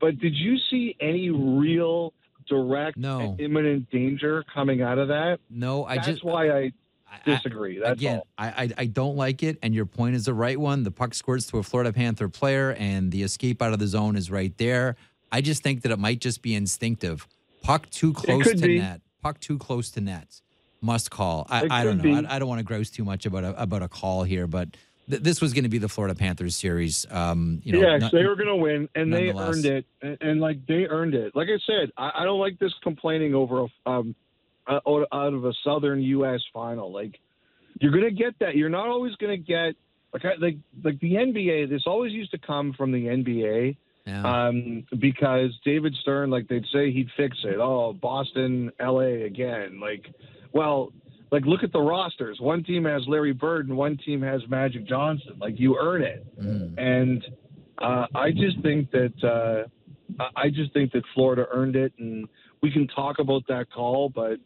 But 0.00 0.18
did 0.18 0.34
you 0.34 0.56
see 0.70 0.96
any 1.00 1.30
real 1.30 2.12
direct 2.46 2.96
No. 2.96 3.20
and 3.20 3.40
imminent 3.40 3.90
danger 3.90 4.44
coming 4.52 4.82
out 4.82 4.98
of 4.98 5.08
that? 5.08 5.40
No, 5.50 5.84
I 5.84 5.96
That's 5.96 6.06
just 6.08 6.24
why 6.24 6.50
I 6.50 6.72
I- 7.10 7.20
disagree. 7.24 7.78
That's 7.78 7.98
Again, 8.00 8.18
all. 8.18 8.26
I, 8.38 8.48
I 8.64 8.70
I 8.78 8.86
don't 8.86 9.16
like 9.16 9.42
it, 9.42 9.58
and 9.62 9.74
your 9.74 9.86
point 9.86 10.16
is 10.16 10.24
the 10.24 10.34
right 10.34 10.58
one. 10.58 10.82
The 10.82 10.90
puck 10.90 11.14
squirts 11.14 11.46
to 11.48 11.58
a 11.58 11.62
Florida 11.62 11.92
Panther 11.92 12.28
player, 12.28 12.72
and 12.78 13.12
the 13.12 13.22
escape 13.22 13.62
out 13.62 13.72
of 13.72 13.78
the 13.78 13.86
zone 13.86 14.16
is 14.16 14.30
right 14.30 14.56
there. 14.58 14.96
I 15.30 15.40
just 15.40 15.62
think 15.62 15.82
that 15.82 15.92
it 15.92 15.98
might 15.98 16.20
just 16.20 16.42
be 16.42 16.54
instinctive. 16.54 17.26
Puck 17.62 17.88
too 17.90 18.12
close 18.12 18.50
to 18.50 18.56
be. 18.56 18.78
net. 18.78 19.00
Puck 19.22 19.40
too 19.40 19.58
close 19.58 19.90
to 19.92 20.00
net. 20.00 20.40
Must 20.80 21.10
call. 21.10 21.46
I, 21.48 21.66
I 21.70 21.84
don't 21.84 22.02
know. 22.04 22.28
I, 22.28 22.36
I 22.36 22.38
don't 22.38 22.48
want 22.48 22.58
to 22.58 22.64
gross 22.64 22.90
too 22.90 23.04
much 23.04 23.24
about 23.26 23.42
a, 23.44 23.60
about 23.62 23.82
a 23.82 23.88
call 23.88 24.22
here, 24.24 24.46
but 24.46 24.76
th- 25.08 25.22
this 25.22 25.40
was 25.40 25.52
going 25.52 25.64
to 25.64 25.70
be 25.70 25.78
the 25.78 25.88
Florida 25.88 26.14
Panthers 26.14 26.56
series. 26.56 27.06
Um, 27.10 27.60
you 27.64 27.72
know, 27.72 27.80
yes, 27.80 28.02
not- 28.02 28.12
they 28.12 28.24
were 28.24 28.36
going 28.36 28.48
to 28.48 28.56
win, 28.56 28.88
and 28.94 29.12
they 29.12 29.30
earned 29.30 29.66
it, 29.66 29.86
and, 30.02 30.18
and 30.20 30.40
like 30.40 30.66
they 30.66 30.86
earned 30.86 31.14
it. 31.14 31.34
Like 31.34 31.48
I 31.48 31.58
said, 31.66 31.92
I, 31.96 32.22
I 32.22 32.24
don't 32.24 32.40
like 32.40 32.58
this 32.58 32.72
complaining 32.82 33.34
over 33.34 33.66
a, 33.66 33.90
um, 33.90 34.14
uh, 34.66 34.80
out 34.86 35.06
out 35.12 35.34
of 35.34 35.44
a 35.44 35.52
Southern 35.64 36.02
U.S. 36.02 36.40
final. 36.52 36.92
Like 36.92 37.18
you're 37.80 37.92
going 37.92 38.04
to 38.04 38.10
get 38.10 38.38
that. 38.40 38.56
You're 38.56 38.70
not 38.70 38.88
always 38.88 39.14
going 39.16 39.32
to 39.32 39.42
get 39.42 39.74
like 40.12 40.24
I, 40.24 40.34
like 40.38 40.56
like 40.82 41.00
the 41.00 41.12
NBA. 41.14 41.68
This 41.68 41.82
always 41.86 42.12
used 42.12 42.30
to 42.30 42.38
come 42.38 42.72
from 42.72 42.92
the 42.92 43.06
NBA 43.06 43.76
yeah. 44.06 44.48
um, 44.48 44.84
because 44.98 45.50
David 45.64 45.94
Stern, 46.00 46.30
like 46.30 46.48
they'd 46.48 46.66
say 46.72 46.92
he'd 46.92 47.08
fix 47.16 47.36
it. 47.44 47.56
Oh, 47.58 47.92
Boston, 47.92 48.70
L.A. 48.78 49.22
again. 49.22 49.80
Like, 49.80 50.06
well, 50.52 50.92
like 51.34 51.44
look 51.46 51.62
at 51.64 51.72
the 51.72 51.80
rosters. 51.80 52.36
One 52.40 52.62
team 52.62 52.84
has 52.84 53.02
Larry 53.08 53.32
Bird 53.32 53.68
and 53.68 53.76
one 53.76 53.96
team 54.06 54.20
has 54.22 54.40
Magic 54.48 54.86
Johnson. 54.86 55.34
Like 55.40 55.58
you 55.58 55.76
earn 55.78 56.02
it. 56.02 56.20
Mhm. 56.40 56.74
And 56.78 57.24
uh, 57.78 58.06
I 58.14 58.30
just 58.30 58.60
think 58.62 58.90
that 58.92 59.14
uh, 59.22 59.68
I- 60.22 60.44
I 60.44 60.50
just 60.50 60.72
think 60.72 60.92
that 60.92 61.02
Florida 61.14 61.46
earned 61.50 61.76
it, 61.76 61.92
and 61.98 62.28
we 62.62 62.70
can 62.70 62.86
talk 62.86 63.18
about 63.18 63.42
that 63.48 63.66
call, 63.70 64.08
but 64.10 64.36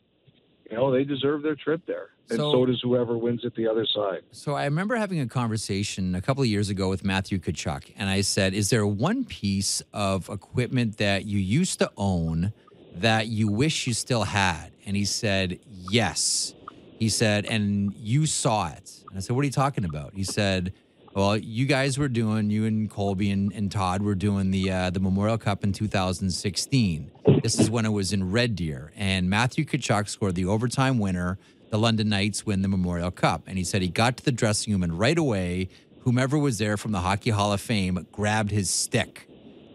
you 0.70 0.76
know 0.76 0.90
they 0.90 1.04
deserve 1.04 1.42
their 1.42 1.56
trip 1.56 1.82
there, 1.86 2.08
and 2.30 2.38
So- 2.38 2.52
so, 2.52 2.66
does 2.66 2.80
whoever 2.82 3.18
wins 3.18 3.44
at 3.44 3.54
the 3.54 3.66
other 3.72 3.86
side. 3.86 4.22
So 4.32 4.54
I 4.54 4.64
remember 4.64 4.94
having 4.96 5.20
a 5.20 5.26
conversation 5.26 6.14
a 6.14 6.22
couple 6.22 6.42
of 6.42 6.48
years 6.48 6.68
ago 6.70 6.88
with 6.88 7.04
Matthew 7.04 7.38
Tkachuk, 7.38 7.84
and 7.98 8.08
I 8.08 8.20
said, 8.22 8.54
"Is 8.54 8.70
there 8.70 8.86
one 8.86 9.24
piece 9.24 9.82
of 9.92 10.28
equipment 10.30 10.96
that 10.98 11.26
you 11.26 11.38
used 11.38 11.78
to 11.80 11.90
own 11.96 12.52
that 12.96 13.26
you 13.28 13.46
wish 13.48 13.86
you 13.86 13.92
still 13.94 14.24
had?" 14.24 14.72
And 14.86 14.96
he 14.96 15.04
said, 15.04 15.58
"Yes." 15.90 16.54
He 16.98 17.08
said, 17.08 17.46
"And 17.46 17.94
you 17.94 18.26
saw 18.26 18.68
it." 18.68 19.04
And 19.08 19.18
I 19.18 19.20
said, 19.20 19.34
"What 19.36 19.42
are 19.42 19.46
you 19.46 19.52
talking 19.52 19.84
about?" 19.84 20.14
He 20.14 20.24
said, 20.24 20.72
"Well, 21.14 21.36
you 21.36 21.66
guys 21.66 21.98
were 21.98 22.08
doing, 22.08 22.50
you 22.50 22.64
and 22.64 22.90
Colby 22.90 23.30
and, 23.30 23.52
and 23.52 23.70
Todd 23.70 24.02
were 24.02 24.14
doing 24.14 24.50
the 24.50 24.70
uh, 24.70 24.90
the 24.90 25.00
Memorial 25.00 25.38
Cup 25.38 25.64
in 25.64 25.72
2016. 25.72 27.10
This 27.42 27.58
is 27.58 27.70
when 27.70 27.84
it 27.84 27.92
was 27.92 28.12
in 28.12 28.30
Red 28.30 28.56
Deer, 28.56 28.92
and 28.96 29.30
Matthew 29.30 29.64
Tkachuk 29.64 30.08
scored 30.08 30.34
the 30.34 30.46
overtime 30.46 30.98
winner." 30.98 31.38
the 31.70 31.78
London 31.78 32.08
Knights 32.08 32.46
win 32.46 32.62
the 32.62 32.68
Memorial 32.68 33.10
Cup. 33.10 33.42
And 33.46 33.58
he 33.58 33.64
said 33.64 33.82
he 33.82 33.88
got 33.88 34.16
to 34.18 34.24
the 34.24 34.32
dressing 34.32 34.72
room 34.72 34.82
and 34.82 34.98
right 34.98 35.18
away, 35.18 35.68
whomever 36.00 36.38
was 36.38 36.58
there 36.58 36.76
from 36.76 36.92
the 36.92 37.00
Hockey 37.00 37.30
Hall 37.30 37.52
of 37.52 37.60
Fame 37.60 38.06
grabbed 38.12 38.50
his 38.50 38.70
stick. 38.70 39.28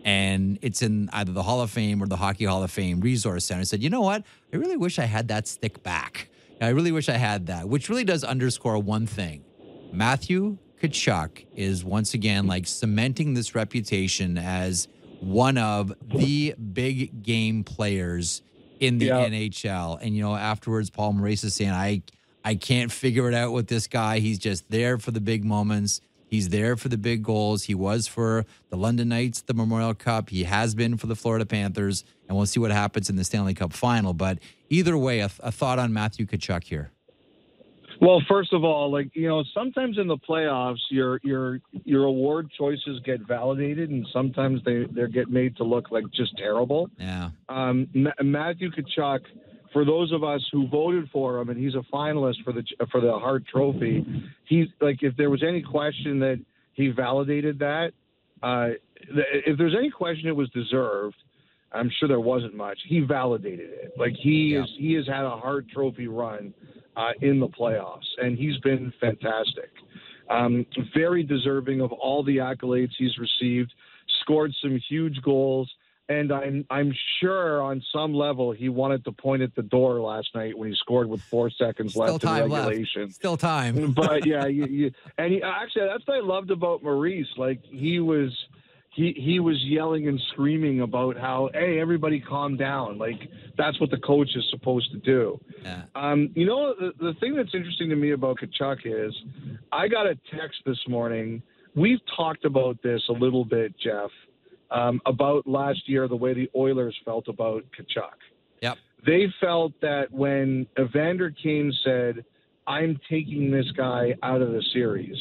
And 0.04 0.60
it's 0.62 0.82
in 0.82 1.10
either 1.14 1.32
the 1.32 1.44
Hall 1.44 1.62
of 1.62 1.72
Fame 1.72 2.02
or 2.04 2.08
the 2.08 2.18
Hockey 2.18 2.46
Hall 2.46 2.64
of 2.64 2.72
Fame 2.72 3.00
Resource 3.00 3.46
Center. 3.46 3.60
He 3.60 3.66
said, 3.66 3.82
you 3.82 3.90
know 3.90 4.02
what? 4.02 4.24
I 4.52 4.58
really 4.58 4.76
wish 4.76 5.00
I 5.00 5.06
had 5.06 5.30
that 5.30 5.48
stick 5.48 5.82
back. 5.84 6.30
I 6.64 6.70
really 6.70 6.92
wish 6.92 7.10
I 7.10 7.18
had 7.18 7.48
that, 7.48 7.68
which 7.68 7.90
really 7.90 8.04
does 8.04 8.24
underscore 8.24 8.78
one 8.80 9.06
thing. 9.08 9.44
Matthew 9.92 10.58
Tkachuk 10.82 11.46
is 11.56 11.84
once 11.86 12.14
again 12.14 12.48
like 12.48 12.68
cementing 12.68 13.34
this 13.34 13.56
reputation 13.56 14.38
as 14.38 14.88
one 15.22 15.58
of 15.58 15.94
the 16.04 16.54
big 16.74 17.24
game 17.24 17.64
players 17.64 18.42
in 18.80 18.98
the 18.98 19.06
Yeah. 19.06 19.26
NHL. 19.30 20.00
And 20.02 20.16
you 20.16 20.22
know, 20.22 20.36
afterwards, 20.36 20.90
Paul 20.90 21.14
Maurice 21.14 21.44
is 21.46 21.54
saying, 21.56 21.72
"I, 21.72 22.02
I 22.44 22.56
can't 22.56 22.92
figure 22.92 23.30
it 23.30 23.34
out 23.34 23.54
with 23.54 23.68
this 23.68 23.88
guy. 23.88 24.20
He's 24.20 24.38
just 24.40 24.70
there 24.70 24.98
for 24.98 25.12
the 25.12 25.22
big 25.22 25.46
moments. 25.46 26.02
He's 26.34 26.50
there 26.50 26.76
for 26.76 26.90
the 26.90 26.98
big 26.98 27.22
goals. 27.22 27.66
He 27.66 27.76
was 27.76 28.08
for 28.08 28.48
the 28.72 28.76
London 28.76 29.10
Knights, 29.10 29.42
the 29.44 29.54
Memorial 29.54 29.94
Cup. 29.94 30.32
He 30.32 30.46
has 30.46 30.74
been 30.74 30.98
for 30.98 31.06
the 31.06 31.16
Florida 31.16 31.46
Panthers, 31.46 32.04
and 32.28 32.36
we'll 32.36 32.48
see 32.48 32.60
what 32.60 32.72
happens 32.72 33.08
in 33.08 33.18
the 33.18 33.24
Stanley 33.24 33.54
Cup 33.54 33.72
Final. 33.72 34.16
But 34.16 34.40
either 34.68 34.98
way, 34.98 35.20
a, 35.20 35.30
a 35.42 35.52
thought 35.52 35.78
on 35.78 35.94
Matthew 35.94 36.26
Tkachuk 36.26 36.64
here. 36.64 36.90
Well, 38.02 38.20
first 38.28 38.52
of 38.52 38.64
all, 38.64 38.92
like 38.92 39.12
you 39.14 39.28
know, 39.28 39.44
sometimes 39.54 40.00
in 40.00 40.08
the 40.08 40.18
playoffs, 40.18 40.80
your 40.90 41.20
your 41.24 41.60
your 41.86 42.06
award 42.06 42.50
choices 42.58 43.00
get 43.06 43.22
validated, 43.28 43.92
and 43.92 44.04
sometimes 44.12 44.60
they 44.66 44.86
they 44.86 45.08
get 45.10 45.30
made 45.30 45.56
to 45.58 45.64
look 45.64 45.92
like 45.92 46.06
just 46.16 46.36
terrible. 46.36 46.90
Yeah, 46.98 47.30
Um, 47.48 47.88
Ma- 47.94 48.10
Matthew 48.24 48.72
Tkachuk, 48.72 49.20
for 49.74 49.84
those 49.84 50.12
of 50.12 50.24
us 50.24 50.42
who 50.52 50.68
voted 50.68 51.10
for 51.12 51.40
him, 51.40 51.50
and 51.50 51.60
he's 51.60 51.76
a 51.76 51.84
finalist 51.92 52.44
for 52.44 52.54
the 52.54 52.64
for 52.92 53.02
the 53.02 53.12
Hart 53.12 53.44
Trophy. 53.48 54.06
He's 54.46 54.68
like, 54.80 55.02
if 55.02 55.18
there 55.18 55.30
was 55.30 55.44
any 55.44 55.62
question 55.62 56.20
that 56.20 56.40
he 56.74 56.90
validated 56.90 57.60
that, 57.60 57.92
uh, 58.42 58.70
if 59.48 59.58
there's 59.58 59.76
any 59.78 59.90
question 59.90 60.28
it 60.28 60.36
was 60.36 60.50
deserved, 60.52 61.16
I'm 61.72 61.90
sure 62.00 62.08
there 62.08 62.20
wasn't 62.20 62.56
much. 62.56 62.78
He 62.88 63.00
validated 63.02 63.70
it. 63.72 63.94
Like 63.98 64.14
he 64.14 64.54
Yeah. 64.54 64.64
is, 64.64 64.70
he 64.78 64.94
has 64.94 65.08
had 65.08 65.26
a 65.26 65.32
Hart 65.38 65.66
Trophy 65.70 66.08
run 66.08 66.54
uh, 66.96 67.12
in 67.22 67.40
the 67.40 67.48
playoffs, 67.48 68.06
and 68.22 68.38
he's 68.38 68.58
been 68.60 68.94
fantastic. 69.02 69.72
Um, 70.30 70.66
very 70.94 71.24
deserving 71.24 71.82
of 71.82 71.92
all 71.92 72.24
the 72.24 72.38
accolades 72.38 72.92
he's 72.98 73.18
received. 73.18 73.74
Scored 74.22 74.54
some 74.62 74.80
huge 74.90 75.22
goals, 75.22 75.70
and 76.10 76.32
I'm 76.32 76.66
I'm 76.70 76.94
sure 77.20 77.62
on 77.62 77.82
some 77.94 78.14
level 78.14 78.52
he 78.52 78.70
wanted 78.70 79.06
to 79.06 79.12
point 79.12 79.42
at 79.42 79.56
the 79.56 79.62
door 79.62 80.02
last 80.02 80.30
night 80.36 80.58
when 80.58 80.70
he 80.70 80.76
scored 80.76 81.08
with 81.08 81.22
four 81.22 81.50
seconds 81.50 81.92
still 81.92 82.06
left 82.06 82.24
in 82.24 82.30
time 82.30 82.52
regulation 82.52 83.04
left. 83.04 83.16
Still 83.16 83.38
time. 83.38 83.92
but 83.92 84.26
yeah, 84.26 84.46
you, 84.48 84.66
you, 84.66 84.92
and 85.18 85.34
he, 85.34 85.42
actually 85.42 85.88
that's 85.88 86.06
what 86.06 86.18
I 86.18 86.20
loved 86.20 86.52
about 86.52 86.84
Maurice. 86.84 87.28
Like 87.38 87.64
he 87.64 88.00
was, 88.00 88.32
he 88.92 89.14
he 89.14 89.40
was 89.40 89.58
yelling 89.64 90.08
and 90.10 90.20
screaming 90.32 90.82
about 90.82 91.18
how, 91.18 91.50
hey, 91.54 91.80
everybody 91.80 92.20
calm 92.20 92.58
down. 92.58 92.98
Like 92.98 93.30
that's 93.58 93.80
what 93.80 93.90
the 93.90 93.98
coach 93.98 94.30
is 94.36 94.46
supposed 94.50 94.92
to 94.92 94.98
do. 94.98 95.40
Yeah. 95.64 95.84
Um, 95.96 96.32
you 96.36 96.46
know, 96.46 96.76
the, 96.78 96.92
the 97.00 97.14
thing 97.20 97.36
that's 97.36 97.54
interesting 97.54 97.90
to 97.90 97.96
me 97.96 98.12
about 98.12 98.40
Tkachuk 98.40 98.80
is, 98.86 99.16
I 99.72 99.88
got 99.88 100.06
a 100.06 100.16
text 100.36 100.60
this 100.66 100.80
morning. 100.88 101.42
We've 101.76 102.02
talked 102.16 102.46
about 102.46 102.84
this 102.84 103.02
a 103.10 103.14
little 103.14 103.46
bit, 103.46 103.74
Jeff, 103.80 104.12
um, 104.74 105.00
about 105.06 105.48
last 105.48 105.88
year 105.88 106.08
the 106.08 106.16
way 106.16 106.34
the 106.34 106.50
Oilers 106.56 106.98
felt 107.06 107.28
about 107.28 107.64
Tkachuk 107.78 108.18
Yep. 108.62 108.78
they 109.06 109.28
felt 109.40 109.74
that 109.82 110.12
when 110.12 110.66
Evander 110.80 111.30
Kane 111.32 111.72
said, 111.84 112.26
"I'm 112.68 113.00
taking 113.10 113.52
this 113.52 113.70
guy 113.78 114.16
out 114.24 114.42
of 114.42 114.52
the 114.52 114.64
series," 114.74 115.18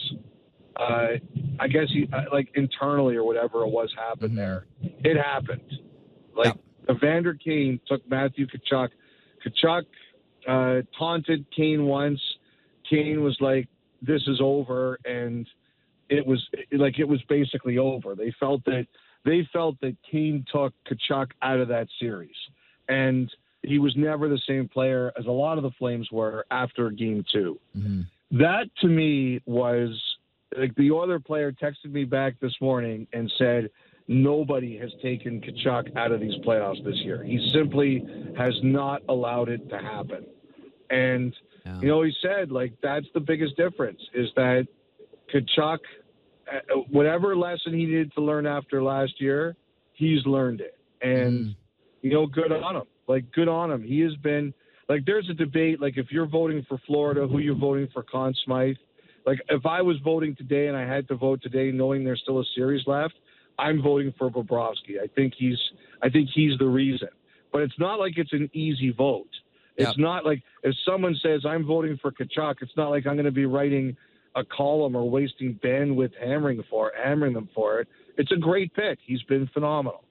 uh, 0.77 1.09
I 1.61 1.69
guess 1.69 1.89
he 1.91 2.09
uh, 2.13 2.23
like 2.33 2.49
internally 2.55 3.15
or 3.17 3.25
whatever 3.25 3.63
it 3.63 3.69
was 3.71 3.93
happened 3.97 4.33
Mhm. 4.33 4.37
there. 4.37 4.67
It 5.05 5.17
happened. 5.17 5.71
Like 6.35 6.55
Evander 6.89 7.35
Kane 7.35 7.79
took 7.87 8.09
Matthew 8.09 8.47
Tkachuk. 8.47 8.89
Tkachuk 9.45 9.85
uh, 10.47 10.83
taunted 10.99 11.45
Kane 11.55 11.85
once. 11.87 12.21
Kane 12.89 13.23
was 13.23 13.37
like, 13.41 13.69
"This 14.01 14.23
is 14.29 14.41
over," 14.41 14.99
and 15.05 15.47
it 16.09 16.25
was 16.27 16.41
like 16.73 16.99
it 16.99 17.09
was 17.09 17.21
basically 17.29 17.79
over. 17.79 18.15
They 18.15 18.31
felt 18.41 18.65
that 18.67 18.87
they 19.25 19.49
felt 19.53 19.81
that 19.81 19.97
Kane 20.11 20.45
took 20.51 20.73
Tkachuk 20.87 21.31
out 21.43 21.61
of 21.61 21.69
that 21.69 21.89
series, 22.01 22.35
and 22.89 23.31
he 23.63 23.79
was 23.79 23.95
never 23.97 24.29
the 24.29 24.41
same 24.47 24.69
player 24.69 25.13
as 25.17 25.27
a 25.27 25.31
lot 25.31 25.57
of 25.57 25.63
the 25.63 25.71
Flames 25.73 26.11
were 26.11 26.45
after 26.51 26.91
Game 26.91 27.25
Two. 27.33 27.61
Mhm. 27.77 28.07
That 28.33 28.75
to 28.81 28.89
me 28.89 29.41
was 29.47 30.01
like 30.57 30.75
the 30.75 30.95
other 30.95 31.19
player 31.21 31.53
texted 31.53 31.93
me 31.93 32.05
back 32.05 32.41
this 32.41 32.61
morning 32.61 33.07
and 33.13 33.31
said 33.39 33.71
nobody 34.09 34.77
has 34.79 34.93
taken 35.01 35.41
Tkachuk 35.41 35.97
out 35.97 36.13
of 36.13 36.21
these 36.21 36.35
playoffs 36.45 36.83
this 36.85 36.97
year. 37.05 37.23
He 37.23 37.51
simply 37.53 38.05
has 38.37 38.59
not 38.63 39.03
allowed 39.09 39.49
it 39.49 39.69
to 39.71 39.79
happen. 39.79 40.27
And 40.91 41.35
Yeah. 41.65 41.81
you 41.81 41.89
know, 41.89 42.03
he 42.03 42.13
said 42.21 42.51
like 42.51 42.73
that's 42.81 43.07
the 43.15 43.21
biggest 43.21 43.57
difference 43.57 44.01
is 44.13 44.33
that 44.35 44.67
Kachuk 45.33 45.79
whatever 46.91 47.37
lesson 47.37 47.73
he 47.73 47.87
needed 47.87 48.13
to 48.15 48.21
learn 48.21 48.47
after 48.47 48.83
last 48.83 49.21
year, 49.21 49.57
he's 49.93 50.25
learned 50.27 50.61
it, 50.61 50.79
and 51.01 51.47
Mm. 51.47 51.57
you 52.03 52.11
know, 52.11 52.27
good 52.27 52.53
on 52.53 52.77
him. 52.77 52.83
Like 53.07 53.31
good 53.33 53.49
on 53.49 53.71
him. 53.71 53.83
He 53.83 54.01
has 54.01 54.15
been 54.17 54.53
like 54.89 55.05
there's 55.05 55.29
a 55.31 55.35
debate 55.35 55.81
like 55.81 55.97
if 55.99 56.11
you're 56.13 56.27
voting 56.27 56.63
for 56.69 56.79
Florida, 56.87 57.27
who 57.27 57.39
you're 57.39 57.55
voting 57.55 57.89
for 57.93 58.03
Conn 58.03 58.35
Smythe. 58.45 58.77
Like 59.27 59.41
if 59.49 59.67
I 59.67 59.83
was 59.83 59.97
voting 59.99 60.35
today 60.37 60.67
and 60.69 60.77
I 60.77 60.87
had 60.87 61.07
to 61.09 61.15
vote 61.15 61.43
today, 61.43 61.71
knowing 61.71 62.05
there's 62.05 62.21
still 62.23 62.41
a 62.41 62.45
series 62.55 62.87
left, 62.87 63.15
I'm 63.59 63.81
voting 63.83 64.13
for 64.19 64.31
Bobrovsky. 64.31 65.01
I 65.03 65.07
think 65.15 65.35
he's 65.37 65.59
I 66.03 66.09
think 66.09 66.29
he's 66.35 66.59
the 66.59 66.67
reason. 66.67 67.09
But 67.53 67.63
it's 67.63 67.79
not 67.79 67.99
like 68.01 68.17
it's 68.17 68.33
an 68.33 68.49
easy 68.53 68.91
vote. 68.91 69.29
It's 69.77 69.89
Yep. 69.91 69.97
not 69.99 70.25
like 70.25 70.43
if 70.65 70.75
someone 70.85 71.15
says 71.23 71.45
I'm 71.47 71.65
voting 71.65 71.97
for 71.99 72.11
Tkachuk, 72.13 72.57
it's 72.63 72.77
not 72.77 72.91
like 72.91 73.07
I'm 73.07 73.15
going 73.15 73.25
to 73.27 73.31
be 73.31 73.47
writing 73.47 73.97
a 74.35 74.45
column 74.45 74.97
or 74.97 75.09
wasting 75.09 75.59
bandwidth 75.63 76.13
hammering 76.21 76.63
for 76.71 76.93
hammering 77.03 77.35
them 77.35 77.49
for 77.55 77.81
it. 77.81 77.89
It's 78.17 78.33
a 78.33 78.37
great 78.37 78.75
pick. 78.75 78.99
He's 79.05 79.23
been 79.23 79.49
phenomenal. 79.49 80.05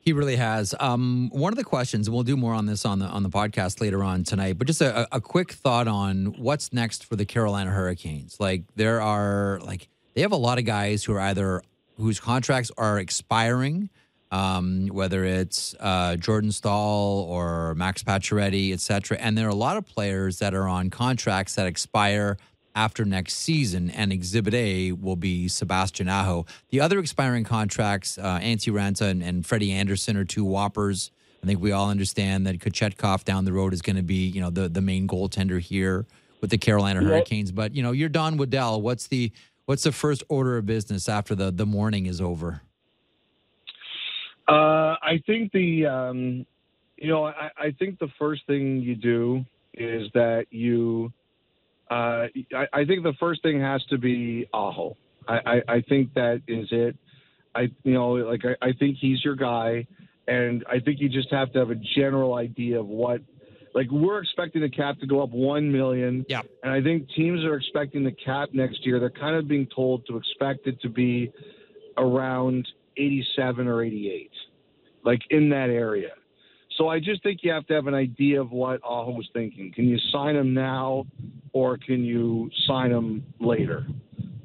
He 0.00 0.12
really 0.12 0.36
has. 0.36 0.74
Um, 0.80 1.28
one 1.32 1.52
of 1.52 1.58
the 1.58 1.64
questions, 1.64 2.06
and 2.06 2.14
we'll 2.14 2.24
do 2.24 2.36
more 2.36 2.54
on 2.54 2.66
this 2.66 2.86
on 2.86 2.98
the 2.98 3.06
on 3.06 3.22
the 3.22 3.28
podcast 3.28 3.80
later 3.80 4.02
on 4.02 4.24
tonight. 4.24 4.56
But 4.56 4.66
just 4.66 4.80
a, 4.80 5.06
a 5.14 5.20
quick 5.20 5.52
thought 5.52 5.86
on 5.86 6.34
what's 6.38 6.72
next 6.72 7.04
for 7.04 7.16
the 7.16 7.26
Carolina 7.26 7.70
Hurricanes. 7.70 8.40
Like 8.40 8.62
there 8.76 9.02
are 9.02 9.60
like 9.62 9.88
they 10.14 10.22
have 10.22 10.32
a 10.32 10.36
lot 10.36 10.58
of 10.58 10.64
guys 10.64 11.04
who 11.04 11.12
are 11.12 11.20
either 11.20 11.62
whose 11.98 12.20
contracts 12.20 12.70
are 12.78 12.98
expiring, 12.98 13.90
um, 14.30 14.86
whether 14.88 15.24
it's 15.24 15.74
uh, 15.80 16.16
Jordan 16.16 16.52
Staal 16.52 17.26
or 17.28 17.74
Max 17.74 18.02
Pacioretty, 18.02 18.72
et 18.72 18.80
cetera. 18.80 19.18
And 19.18 19.36
there 19.36 19.46
are 19.46 19.50
a 19.50 19.54
lot 19.54 19.76
of 19.76 19.84
players 19.84 20.38
that 20.38 20.54
are 20.54 20.68
on 20.68 20.90
contracts 20.90 21.56
that 21.56 21.66
expire 21.66 22.38
after 22.78 23.04
next 23.04 23.34
season, 23.34 23.90
and 23.90 24.12
Exhibit 24.12 24.54
A 24.54 24.92
will 24.92 25.16
be 25.16 25.48
Sebastian 25.48 26.08
Aho. 26.08 26.46
The 26.70 26.80
other 26.80 27.00
expiring 27.00 27.42
contracts, 27.42 28.18
uh, 28.18 28.38
Antti 28.38 28.72
Raanta 28.72 29.08
and, 29.10 29.22
and 29.22 29.44
Freddie 29.44 29.72
Andersen 29.72 30.16
are 30.16 30.24
two 30.24 30.44
whoppers. 30.44 31.10
I 31.42 31.46
think 31.46 31.60
we 31.60 31.72
all 31.72 31.90
understand 31.90 32.46
that 32.46 32.58
Kochetkov 32.58 33.24
down 33.24 33.44
the 33.44 33.52
road 33.52 33.72
is 33.72 33.82
going 33.82 33.96
to 33.96 34.02
be, 34.02 34.26
you 34.26 34.40
know, 34.40 34.50
the 34.50 34.68
the 34.68 34.80
main 34.80 35.06
goaltender 35.08 35.60
here 35.60 36.06
with 36.40 36.50
the 36.50 36.58
Carolina 36.58 37.00
Yep. 37.00 37.10
Hurricanes. 37.10 37.52
But 37.52 37.74
you 37.74 37.82
know, 37.82 37.92
you're 37.92 38.08
Don 38.08 38.36
Waddell. 38.36 38.80
What's 38.80 39.08
the 39.08 39.32
what's 39.66 39.82
the 39.82 39.92
first 39.92 40.22
order 40.28 40.56
of 40.56 40.66
business 40.66 41.08
after 41.08 41.34
the 41.34 41.50
the 41.50 41.66
morning 41.66 42.06
is 42.06 42.20
over? 42.20 42.62
Uh, 44.48 44.96
I 45.02 45.22
think 45.26 45.52
the, 45.52 45.84
um, 45.86 46.46
you 46.96 47.08
know, 47.08 47.26
I, 47.26 47.50
I 47.58 47.70
think 47.78 47.98
the 47.98 48.08
first 48.18 48.46
thing 48.46 48.80
you 48.80 48.94
do 48.94 49.44
is 49.74 50.10
that 50.14 50.46
you, 50.50 51.12
Uh, 51.90 52.26
I, 52.54 52.66
I 52.72 52.84
think 52.84 53.02
the 53.02 53.14
first 53.18 53.42
thing 53.42 53.60
has 53.60 53.82
to 53.90 53.98
be 53.98 54.46
Aho. 54.52 54.96
I, 55.26 55.38
I, 55.46 55.62
I 55.76 55.80
think 55.88 56.14
that 56.14 56.42
is 56.46 56.68
it. 56.70 56.96
I, 57.54 57.62
you 57.82 57.92
know, 57.94 58.12
like 58.12 58.42
I, 58.44 58.68
I 58.68 58.72
think 58.72 58.98
he's 59.00 59.24
your 59.24 59.34
guy, 59.36 59.86
and 60.26 60.64
I 60.68 60.80
think 60.80 61.00
you 61.00 61.08
just 61.08 61.30
have 61.32 61.52
to 61.52 61.58
have 61.60 61.70
a 61.70 61.80
general 61.96 62.34
idea 62.34 62.80
of 62.80 62.86
what. 62.86 63.20
Like 63.74 63.90
we're 63.90 64.18
expecting 64.20 64.62
the 64.62 64.70
cap 64.70 64.98
to 65.00 65.06
go 65.06 65.22
up 65.22 65.30
one 65.30 65.70
million, 65.70 66.24
Yeah. 66.28 66.40
and 66.62 66.72
I 66.72 66.82
think 66.82 67.08
teams 67.14 67.44
are 67.44 67.54
expecting 67.54 68.02
the 68.02 68.12
cap 68.12 68.48
next 68.52 68.84
year. 68.84 68.98
They're 68.98 69.10
kind 69.10 69.36
of 69.36 69.46
being 69.46 69.66
told 69.74 70.06
to 70.06 70.16
expect 70.16 70.66
it 70.66 70.80
to 70.82 70.88
be 70.88 71.30
around 71.96 72.66
87 72.96 73.68
or 73.68 73.82
88, 73.82 74.30
like 75.04 75.20
in 75.30 75.50
that 75.50 75.68
area. 75.70 76.12
So 76.78 76.88
I 76.88 77.00
just 77.00 77.22
think 77.24 77.40
you 77.42 77.50
have 77.50 77.66
to 77.66 77.74
have 77.74 77.88
an 77.88 77.94
idea 77.94 78.40
of 78.40 78.52
what 78.52 78.80
Aho 78.84 79.10
was 79.10 79.28
thinking. 79.34 79.72
Can 79.74 79.88
you 79.88 79.98
sign 80.12 80.36
him 80.36 80.54
now, 80.54 81.06
or 81.52 81.76
can 81.76 82.04
you 82.04 82.50
sign 82.68 82.92
him 82.92 83.24
later? 83.40 83.84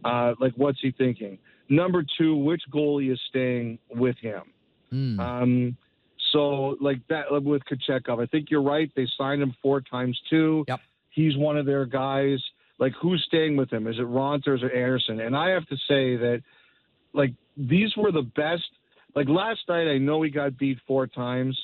Uh, 0.04 0.34
like, 0.40 0.54
what's 0.58 0.80
he 0.82 0.92
thinking? 0.92 1.38
Number 1.70 2.04
two, 2.18 2.36
which 2.36 2.64
goalie 2.74 3.14
is 3.14 3.20
staying 3.30 3.78
with 3.92 4.18
him? 4.18 4.42
Hmm. 4.90 5.20
Um, 5.20 5.78
so 6.34 6.76
like 6.82 7.00
that 7.10 7.32
like 7.32 7.44
with 7.44 7.62
Kochetkov, 7.66 8.22
I 8.22 8.26
think 8.26 8.50
you're 8.50 8.64
right. 8.64 8.92
They 8.96 9.08
signed 9.18 9.42
him 9.42 9.56
four 9.62 9.82
times 9.82 10.20
too. 10.30 10.66
Yep. 10.68 10.80
He's 11.10 11.38
one 11.38 11.58
of 11.58 11.66
their 11.66 11.86
guys. 11.86 12.40
Like 12.80 12.94
who's 13.00 13.24
staying 13.28 13.56
with 13.56 13.72
him? 13.72 13.88
Is 13.88 13.98
it 13.98 14.06
Raanta 14.06 14.48
or 14.48 14.56
is 14.56 14.64
it 14.64 14.74
Andersen? 14.76 15.20
And 15.22 15.36
I 15.36 15.50
have 15.52 15.66
to 15.68 15.76
say 15.88 16.18
that 16.18 16.42
like 17.14 17.34
these 17.56 17.96
were 17.96 18.12
the 18.12 18.24
best. 18.24 18.64
Like 19.16 19.30
last 19.30 19.60
night, 19.70 19.88
I 19.88 20.00
know 20.00 20.24
he 20.24 20.32
got 20.32 20.58
beat 20.58 20.80
four 20.88 21.06
times. 21.06 21.58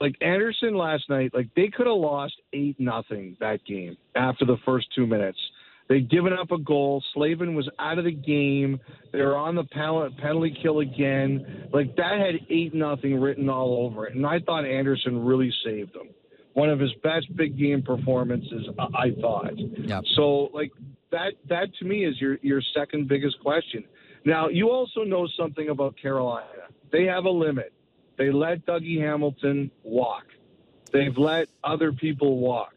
Like 0.00 0.16
Andersen 0.20 0.74
last 0.74 1.08
night, 1.08 1.32
like 1.34 1.48
they 1.54 1.68
could 1.68 1.86
have 1.86 1.96
lost 1.96 2.34
eight 2.52 2.76
nothing 2.78 3.36
that 3.40 3.64
game 3.66 3.96
after 4.14 4.44
the 4.44 4.56
first 4.64 4.86
two 4.94 5.06
minutes. 5.06 5.38
They'd 5.88 6.08
given 6.08 6.32
up 6.32 6.50
a 6.50 6.58
goal. 6.58 7.02
Slavin 7.12 7.54
was 7.54 7.68
out 7.78 7.98
of 7.98 8.04
the 8.04 8.12
game. 8.12 8.80
They 9.12 9.20
were 9.20 9.36
on 9.36 9.54
the 9.54 9.64
penalty 9.64 10.56
kill 10.62 10.80
again. 10.80 11.68
Like 11.72 11.94
that 11.96 12.18
had 12.18 12.46
eight 12.48 12.72
nothing 12.72 13.20
written 13.20 13.50
all 13.50 13.84
over 13.84 14.06
it. 14.06 14.14
And 14.14 14.24
I 14.26 14.38
thought 14.40 14.64
Andersen 14.64 15.22
really 15.22 15.52
saved 15.64 15.94
them. 15.94 16.08
One 16.54 16.70
of 16.70 16.80
his 16.80 16.92
best 17.02 17.34
big 17.36 17.58
game 17.58 17.82
performances, 17.82 18.68
I 18.78 19.10
thought. 19.20 19.52
Yep. 19.56 20.04
So 20.16 20.48
like 20.54 20.70
that 21.10 21.34
that 21.48 21.68
to 21.80 21.84
me 21.84 22.06
is 22.06 22.18
your 22.20 22.38
your 22.40 22.62
second 22.74 23.08
biggest 23.08 23.38
question. 23.40 23.84
Now 24.24 24.48
you 24.48 24.70
also 24.70 25.02
know 25.02 25.28
something 25.38 25.68
about 25.68 25.96
Carolina. 26.00 26.46
They 26.90 27.04
have 27.04 27.24
a 27.24 27.30
limit. 27.30 27.72
They 28.22 28.30
let 28.30 28.64
Dougie 28.66 29.00
Hamilton 29.00 29.68
walk. 29.82 30.22
They've 30.92 31.16
let 31.18 31.48
other 31.64 31.90
people 31.90 32.38
walk. 32.38 32.72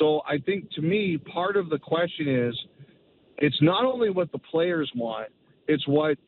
So 0.00 0.22
I 0.28 0.38
think 0.38 0.68
to 0.72 0.82
me, 0.82 1.16
part 1.16 1.56
of 1.56 1.70
the 1.70 1.78
question 1.78 2.26
is 2.26 2.58
it's 3.38 3.62
not 3.62 3.84
only 3.84 4.10
what 4.10 4.32
the 4.32 4.38
players 4.38 4.90
want, 4.96 5.28
it's 5.68 5.86
what 5.86 6.18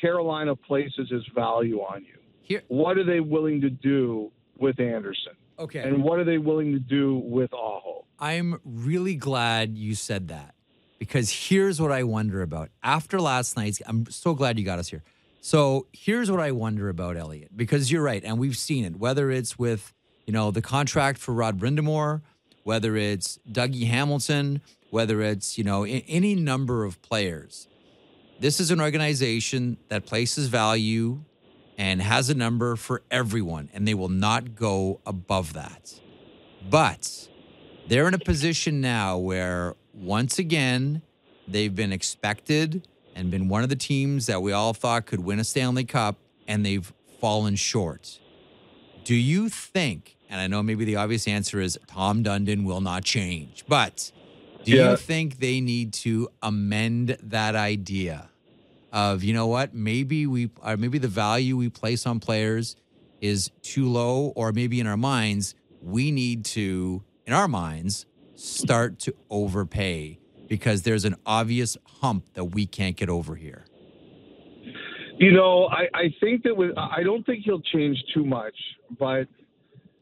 Carolina 0.00 0.56
places 0.56 1.12
as 1.14 1.22
value 1.32 1.78
on 1.78 2.02
you. 2.04 2.18
Here, 2.42 2.62
What 2.66 2.98
are 2.98 3.04
they 3.04 3.20
willing 3.20 3.60
to 3.60 3.70
do 3.70 4.32
with 4.58 4.80
Andersen? 4.80 5.34
okay. 5.56 5.80
And 5.88 6.02
what 6.02 6.18
are 6.18 6.24
they 6.24 6.38
willing 6.38 6.72
to 6.72 6.80
do 6.80 7.18
with 7.24 7.52
Aho? 7.54 8.04
I'm 8.18 8.58
really 8.64 9.14
glad 9.14 9.78
you 9.78 9.94
said 9.94 10.26
that 10.28 10.56
because 10.98 11.30
here's 11.30 11.80
what 11.80 11.92
I 11.92 12.02
wonder 12.02 12.42
about. 12.42 12.70
After 12.82 13.20
last 13.20 13.56
night's, 13.56 13.80
I'm 13.86 14.10
so 14.10 14.34
glad 14.34 14.58
you 14.58 14.64
got 14.64 14.80
us 14.80 14.88
here. 14.88 15.04
So 15.40 15.86
here's 15.92 16.30
what 16.30 16.40
I 16.40 16.52
wonder 16.52 16.88
about 16.88 17.16
Elliotte 17.16 17.56
because 17.56 17.90
you're 17.90 18.02
right, 18.02 18.22
and 18.24 18.38
we've 18.38 18.56
seen 18.56 18.84
it. 18.84 18.96
Whether 18.96 19.30
it's 19.30 19.58
with 19.58 19.92
you 20.26 20.32
know 20.32 20.50
the 20.50 20.62
contract 20.62 21.18
for 21.18 21.32
Rod 21.32 21.58
Brind'Amour, 21.58 22.22
whether 22.64 22.96
it's 22.96 23.38
Dougie 23.50 23.86
Hamilton, 23.86 24.60
whether 24.90 25.22
it's 25.22 25.56
you 25.56 25.64
know 25.64 25.84
any 25.84 26.34
number 26.34 26.84
of 26.84 27.00
players. 27.02 27.68
This 28.40 28.60
is 28.60 28.70
an 28.70 28.80
organization 28.80 29.78
that 29.88 30.06
places 30.06 30.46
value 30.46 31.24
and 31.76 32.02
has 32.02 32.28
a 32.28 32.34
number 32.34 32.76
for 32.76 33.02
everyone, 33.10 33.68
and 33.72 33.86
they 33.86 33.94
will 33.94 34.08
not 34.08 34.54
go 34.54 35.00
above 35.06 35.54
that. 35.54 35.98
But 36.68 37.28
they're 37.86 38.06
in 38.06 38.14
a 38.14 38.18
position 38.18 38.80
now 38.80 39.16
where 39.18 39.74
once 39.94 40.38
again 40.38 41.02
they've 41.46 41.74
been 41.74 41.92
expected 41.92 42.86
and 43.18 43.32
been 43.32 43.48
one 43.48 43.64
of 43.64 43.68
the 43.68 43.76
teams 43.76 44.26
that 44.26 44.40
we 44.40 44.52
all 44.52 44.72
thought 44.72 45.04
could 45.06 45.20
win 45.20 45.40
a 45.40 45.44
Stanley 45.44 45.84
Cup 45.84 46.16
and 46.46 46.64
they've 46.64 46.92
fallen 47.20 47.56
short. 47.56 48.20
Do 49.04 49.14
you 49.14 49.48
think, 49.48 50.16
and 50.30 50.40
I 50.40 50.46
know 50.46 50.62
maybe 50.62 50.84
the 50.84 50.96
obvious 50.96 51.26
answer 51.26 51.60
is 51.60 51.76
Tom 51.88 52.22
Dundon 52.22 52.64
will 52.64 52.80
not 52.80 53.02
change, 53.02 53.64
but 53.66 54.12
do 54.64 54.70
Yeah. 54.72 54.90
you 54.90 54.96
think 54.96 55.40
they 55.40 55.60
need 55.60 55.92
to 55.94 56.28
amend 56.42 57.16
that 57.22 57.56
idea 57.56 58.30
of, 58.92 59.24
you 59.24 59.34
know 59.34 59.48
what, 59.48 59.74
maybe 59.74 60.26
we, 60.26 60.50
or 60.62 60.76
maybe 60.76 60.98
the 60.98 61.08
value 61.08 61.56
we 61.56 61.68
place 61.68 62.06
on 62.06 62.20
players 62.20 62.76
is 63.20 63.50
too 63.62 63.88
low, 63.88 64.28
or 64.36 64.52
maybe 64.52 64.78
in 64.78 64.86
our 64.86 64.96
minds, 64.96 65.56
we 65.80 66.12
need 66.12 66.44
to, 66.44 67.02
in 67.26 67.32
our 67.32 67.48
minds, 67.48 68.06
start 68.36 69.00
to 69.00 69.14
overpay 69.28 70.20
because 70.48 70.82
there's 70.82 71.04
an 71.04 71.16
obvious 71.26 71.76
hump 72.00 72.24
that 72.34 72.44
we 72.46 72.66
can't 72.66 72.96
get 72.96 73.08
over 73.08 73.36
here. 73.36 73.64
You 75.18 75.32
know, 75.32 75.66
I, 75.66 75.88
I 75.94 76.14
think 76.20 76.44
that 76.44 76.56
with 76.56 76.76
I 76.78 77.02
don't 77.02 77.24
think 77.26 77.44
he'll 77.44 77.60
change 77.60 78.02
too 78.14 78.24
much, 78.24 78.54
but 78.98 79.26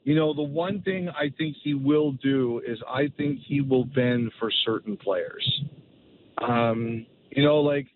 you 0.05 0.15
know, 0.15 0.33
the 0.35 0.43
one 0.43 0.83
thing 0.83 1.09
I 1.09 1.33
think 1.37 1.57
he 1.65 1.75
will 1.75 2.13
do 2.13 2.61
is 2.67 2.79
I 2.89 3.09
think 3.17 3.41
he 3.47 3.61
will 3.61 3.85
bend 3.85 4.31
for 4.39 4.51
certain 4.65 4.97
players. 4.97 5.63
Um, 6.39 7.07
you 7.31 7.43
know, 7.43 7.61
like 7.61 7.87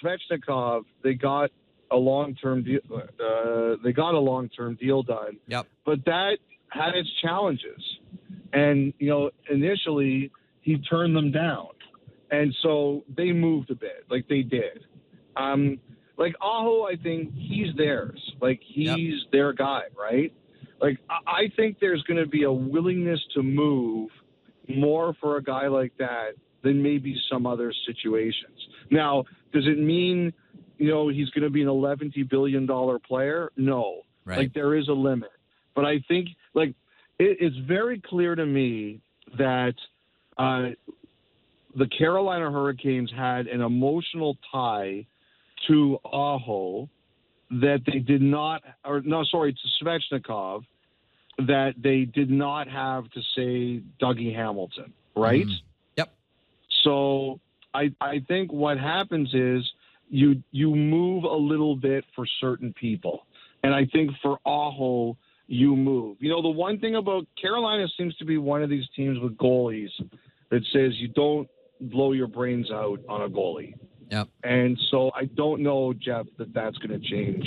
Svechnikov, 0.00 0.82
they 1.02 1.14
got 1.14 1.50
a 1.90 1.96
long-term 1.96 2.62
deal. 2.62 2.80
Uh, 2.94 3.76
they 3.82 3.92
got 3.92 4.14
a 4.14 4.18
long-term 4.18 4.76
deal 4.80 5.02
done, 5.02 5.38
Yep. 5.48 5.66
but 5.84 6.04
that 6.04 6.38
had 6.68 6.94
its 6.94 7.08
challenges. 7.22 7.82
And 8.52 8.92
you 8.98 9.08
know, 9.08 9.30
initially 9.50 10.30
he 10.60 10.78
turned 10.78 11.16
them 11.16 11.32
down, 11.32 11.68
and 12.30 12.54
so 12.62 13.04
they 13.16 13.32
moved 13.32 13.70
a 13.70 13.74
bit, 13.74 14.04
like 14.10 14.28
they 14.28 14.42
did. 14.42 14.84
Um, 15.36 15.78
like 16.16 16.34
Aho, 16.40 16.84
I 16.84 16.96
think 16.96 17.32
he's 17.34 17.74
theirs. 17.76 18.20
Like 18.40 18.60
he's 18.64 19.14
their 19.32 19.52
guy, 19.52 19.82
right? 19.98 20.32
Like 20.80 20.98
I 21.10 21.14
I 21.26 21.52
think 21.56 21.78
there's 21.80 22.02
going 22.02 22.22
to 22.22 22.28
be 22.28 22.44
a 22.44 22.52
willingness 22.52 23.20
to 23.34 23.42
move 23.42 24.10
more 24.68 25.14
for 25.20 25.36
a 25.36 25.42
guy 25.42 25.68
like 25.68 25.92
that 25.98 26.32
than 26.62 26.82
maybe 26.82 27.16
some 27.30 27.46
other 27.46 27.72
situations. 27.86 28.58
Now, 28.90 29.24
does 29.52 29.66
it 29.66 29.78
mean 29.78 30.32
you 30.78 30.90
know 30.90 31.08
he's 31.08 31.30
going 31.30 31.44
to 31.44 31.50
be 31.50 31.62
an 31.62 31.68
11 31.68 32.12
billion 32.28 32.66
dollar 32.66 32.98
player? 32.98 33.52
No. 33.56 34.02
Right. 34.24 34.38
Like 34.38 34.54
there 34.54 34.74
is 34.74 34.88
a 34.88 34.92
limit. 34.92 35.30
But 35.74 35.84
I 35.84 36.02
think 36.08 36.30
like 36.54 36.70
it, 37.18 37.38
it's 37.40 37.56
very 37.68 38.00
clear 38.00 38.34
to 38.34 38.44
me 38.44 39.00
that 39.38 39.74
uh, 40.38 40.70
the 41.76 41.86
Carolina 41.86 42.50
Hurricanes 42.50 43.10
had 43.14 43.46
an 43.46 43.60
emotional 43.60 44.36
tie 44.50 45.06
to 45.68 45.98
Aho 46.04 46.88
that 47.50 47.82
they 47.86 47.98
did 47.98 48.22
not, 48.22 48.62
or 48.84 49.02
no, 49.02 49.24
sorry, 49.24 49.52
to 49.52 49.84
Svechnikov 49.84 50.64
that 51.38 51.74
they 51.78 52.04
did 52.04 52.30
not 52.30 52.66
have 52.68 53.10
to 53.10 53.20
say 53.36 53.82
Dougie 54.00 54.34
Hamilton, 54.34 54.92
right? 55.14 55.46
Mhm. 55.46 55.60
Yep. 55.96 56.14
So 56.82 57.40
I 57.74 57.92
I 58.00 58.20
think 58.20 58.52
what 58.52 58.78
happens 58.78 59.32
is 59.34 59.70
you 60.08 60.42
you 60.50 60.74
move 60.74 61.24
a 61.24 61.36
little 61.36 61.76
bit 61.76 62.04
for 62.14 62.26
certain 62.40 62.72
people, 62.72 63.26
and 63.62 63.74
I 63.74 63.84
think 63.84 64.12
for 64.22 64.38
Aho 64.46 65.16
you 65.46 65.76
move. 65.76 66.16
You 66.20 66.30
know 66.30 66.42
the 66.42 66.48
one 66.48 66.78
thing 66.78 66.96
about 66.96 67.26
Carolina 67.40 67.86
seems 67.96 68.16
to 68.16 68.24
be 68.24 68.38
one 68.38 68.62
of 68.62 68.70
these 68.70 68.88
teams 68.96 69.18
with 69.20 69.36
goalies 69.36 69.90
that 70.50 70.64
says 70.72 70.98
you 70.98 71.08
don't 71.08 71.48
blow 71.80 72.12
your 72.12 72.26
brains 72.28 72.70
out 72.70 73.00
on 73.08 73.22
a 73.22 73.28
goalie, 73.28 73.74
Yep. 74.10 74.28
and 74.44 74.78
so 74.90 75.10
I 75.14 75.24
don't 75.26 75.60
know 75.62 75.92
Jeff 75.92 76.26
that 76.38 76.52
that's 76.54 76.76
going 76.78 76.98
to 77.00 77.08
change 77.08 77.44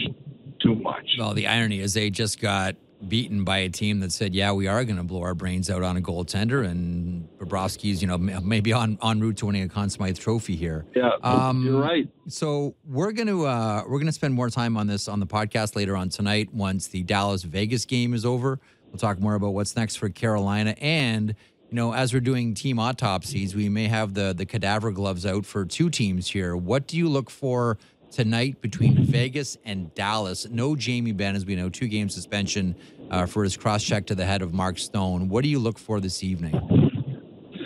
too 0.61 0.75
much. 0.75 1.07
Well, 1.17 1.33
the 1.33 1.47
irony 1.47 1.79
is 1.79 1.93
they 1.93 2.09
just 2.09 2.39
got 2.41 2.75
beaten 3.07 3.45
by 3.45 3.59
a 3.59 3.69
team 3.69 4.01
that 4.01 4.11
said, 4.11 4.35
"Yeah, 4.35 4.51
we 4.51 4.67
are 4.67 4.83
going 4.83 4.97
to 4.97 5.03
blow 5.03 5.21
our 5.21 5.33
brains 5.33 5.69
out 5.69 5.83
on 5.83 5.95
a 5.95 6.01
goaltender," 6.01 6.65
and 6.67 7.29
Bobrovsky's, 7.37 8.01
you 8.01 8.07
know, 8.09 8.17
maybe 8.17 8.73
on 8.73 8.97
on 9.01 9.21
route 9.21 9.37
to 9.37 9.45
winning 9.45 9.63
a 9.63 9.69
Conn 9.69 9.89
Smythe 9.89 10.17
Trophy 10.17 10.57
here. 10.57 10.85
Yeah, 10.95 11.11
Um, 11.23 11.65
you're 11.65 11.79
right. 11.81 12.09
So 12.27 12.75
we're 12.85 13.13
gonna 13.13 13.41
uh, 13.41 13.83
we're 13.87 13.99
gonna 13.99 14.11
spend 14.11 14.33
more 14.33 14.49
time 14.49 14.75
on 14.75 14.85
this 14.87 15.07
on 15.07 15.21
the 15.21 15.27
podcast 15.27 15.77
later 15.77 15.95
on 15.95 16.09
tonight. 16.09 16.53
Once 16.53 16.87
the 16.87 17.03
Dallas 17.03 17.43
Vegas 17.43 17.85
game 17.85 18.13
is 18.13 18.25
over, 18.25 18.59
we'll 18.91 18.99
talk 18.99 19.17
more 19.19 19.35
about 19.35 19.53
what's 19.53 19.77
next 19.77 19.95
for 19.95 20.09
Carolina. 20.09 20.71
And 20.81 21.35
you 21.69 21.75
know, 21.75 21.93
as 21.93 22.13
we're 22.13 22.19
doing 22.19 22.55
team 22.55 22.79
autopsies, 22.79 23.55
we 23.55 23.69
may 23.69 23.87
have 23.87 24.13
the 24.15 24.33
the 24.35 24.45
cadaver 24.45 24.91
gloves 24.91 25.25
out 25.25 25.45
for 25.45 25.65
two 25.65 25.89
teams 25.89 26.27
here. 26.27 26.55
What 26.55 26.87
do 26.87 26.97
you 26.97 27.07
look 27.07 27.29
for 27.29 27.77
tonight 28.11 28.59
between 28.59 29.03
Vegas 29.05 29.57
and 29.65 29.93
Dallas? 29.93 30.47
No 30.49 30.75
Jamie 30.75 31.11
Benn, 31.11 31.35
as 31.35 31.45
we 31.45 31.55
know, 31.55 31.69
two 31.69 31.87
game 31.87 32.09
suspension 32.09 32.75
uh, 33.11 33.27
for 33.27 33.43
his 33.43 33.55
cross 33.55 33.83
check 33.83 34.07
to 34.07 34.15
the 34.15 34.25
head 34.25 34.41
of 34.41 34.51
Mark 34.51 34.79
Stone. 34.79 35.29
What 35.29 35.43
do 35.43 35.49
you 35.49 35.59
look 35.59 35.77
for 35.77 35.99
this 35.99 36.23
evening? 36.23 36.53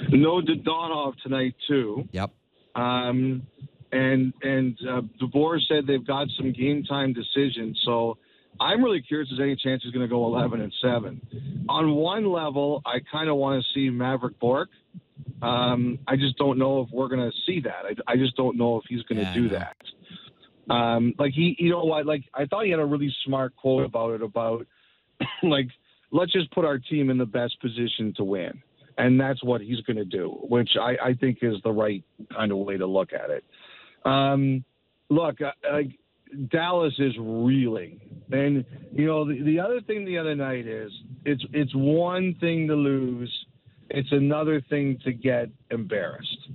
No 0.09 0.41
Dadonov 0.41 1.13
tonight 1.23 1.55
too. 1.67 2.07
Yep. 2.11 2.31
Um, 2.75 3.47
and 3.93 4.33
and 4.41 4.77
uh, 4.89 5.01
DeBoer 5.21 5.59
said 5.67 5.87
they've 5.87 6.05
got 6.05 6.27
some 6.37 6.51
game 6.51 6.83
time 6.83 7.13
decisions. 7.13 7.81
So 7.85 8.17
I'm 8.63 8.83
really 8.83 9.01
curious 9.01 9.29
if 9.31 9.37
there's 9.37 9.47
any 9.47 9.55
chance 9.55 9.83
he's 9.83 9.91
going 9.91 10.05
to 10.05 10.09
go 10.09 10.25
11 10.25 10.61
and 10.61 10.73
seven. 10.81 11.65
On 11.67 11.95
one 11.95 12.31
level, 12.31 12.81
I 12.85 12.99
kind 13.11 13.29
of 13.29 13.35
want 13.35 13.63
to 13.63 13.73
see 13.73 13.89
Mavrik 13.89 14.39
Bourque. 14.39 14.69
Um, 15.41 15.99
I 16.07 16.15
just 16.15 16.37
don't 16.37 16.57
know 16.57 16.81
if 16.81 16.89
we're 16.91 17.09
going 17.09 17.29
to 17.29 17.35
see 17.45 17.59
that. 17.61 17.83
I, 17.85 18.13
I 18.13 18.15
just 18.15 18.37
don't 18.37 18.57
know 18.57 18.77
if 18.77 18.83
he's 18.87 19.01
going 19.03 19.17
to 19.19 19.25
Yeah, 19.25 19.33
do 19.33 19.49
that. 19.49 19.75
Um, 20.69 21.13
like 21.19 21.33
he, 21.33 21.55
you 21.59 21.69
know 21.71 21.83
what? 21.83 22.05
Like 22.05 22.23
I 22.33 22.45
thought 22.45 22.63
he 22.63 22.71
had 22.71 22.79
a 22.79 22.85
really 22.85 23.13
smart 23.25 23.53
quote 23.57 23.83
about 23.83 24.11
it. 24.11 24.21
About 24.21 24.65
like 25.43 25.67
let's 26.11 26.31
just 26.31 26.49
put 26.51 26.63
our 26.63 26.79
team 26.79 27.09
in 27.09 27.17
the 27.17 27.25
best 27.25 27.59
position 27.59 28.13
to 28.15 28.23
win, 28.23 28.61
and 28.97 29.19
that's 29.19 29.43
what 29.43 29.59
he's 29.59 29.81
going 29.81 29.97
to 29.97 30.05
do, 30.05 30.29
which 30.43 30.71
I, 30.79 31.09
I 31.09 31.13
think 31.15 31.39
is 31.41 31.55
the 31.65 31.71
right 31.71 32.01
kind 32.33 32.51
of 32.53 32.59
way 32.59 32.77
to 32.77 32.85
look 32.85 33.09
at 33.11 33.29
it. 33.29 33.43
Um, 34.05 34.63
look, 35.09 35.41
uh, 35.41 35.51
like 35.73 35.99
Dallas 36.49 36.93
is 36.99 37.13
reeling, 37.19 37.99
and 38.31 38.65
you 38.91 39.05
know 39.05 39.25
the, 39.25 39.41
the 39.43 39.59
other 39.59 39.81
thing 39.81 40.05
the 40.05 40.17
other 40.17 40.35
night 40.35 40.67
is 40.67 40.91
it's 41.25 41.43
it's 41.53 41.71
one 41.75 42.35
thing 42.39 42.67
to 42.67 42.75
lose, 42.75 43.31
it's 43.89 44.11
another 44.11 44.61
thing 44.69 44.97
to 45.05 45.13
get 45.13 45.49
embarrassed. 45.71 46.49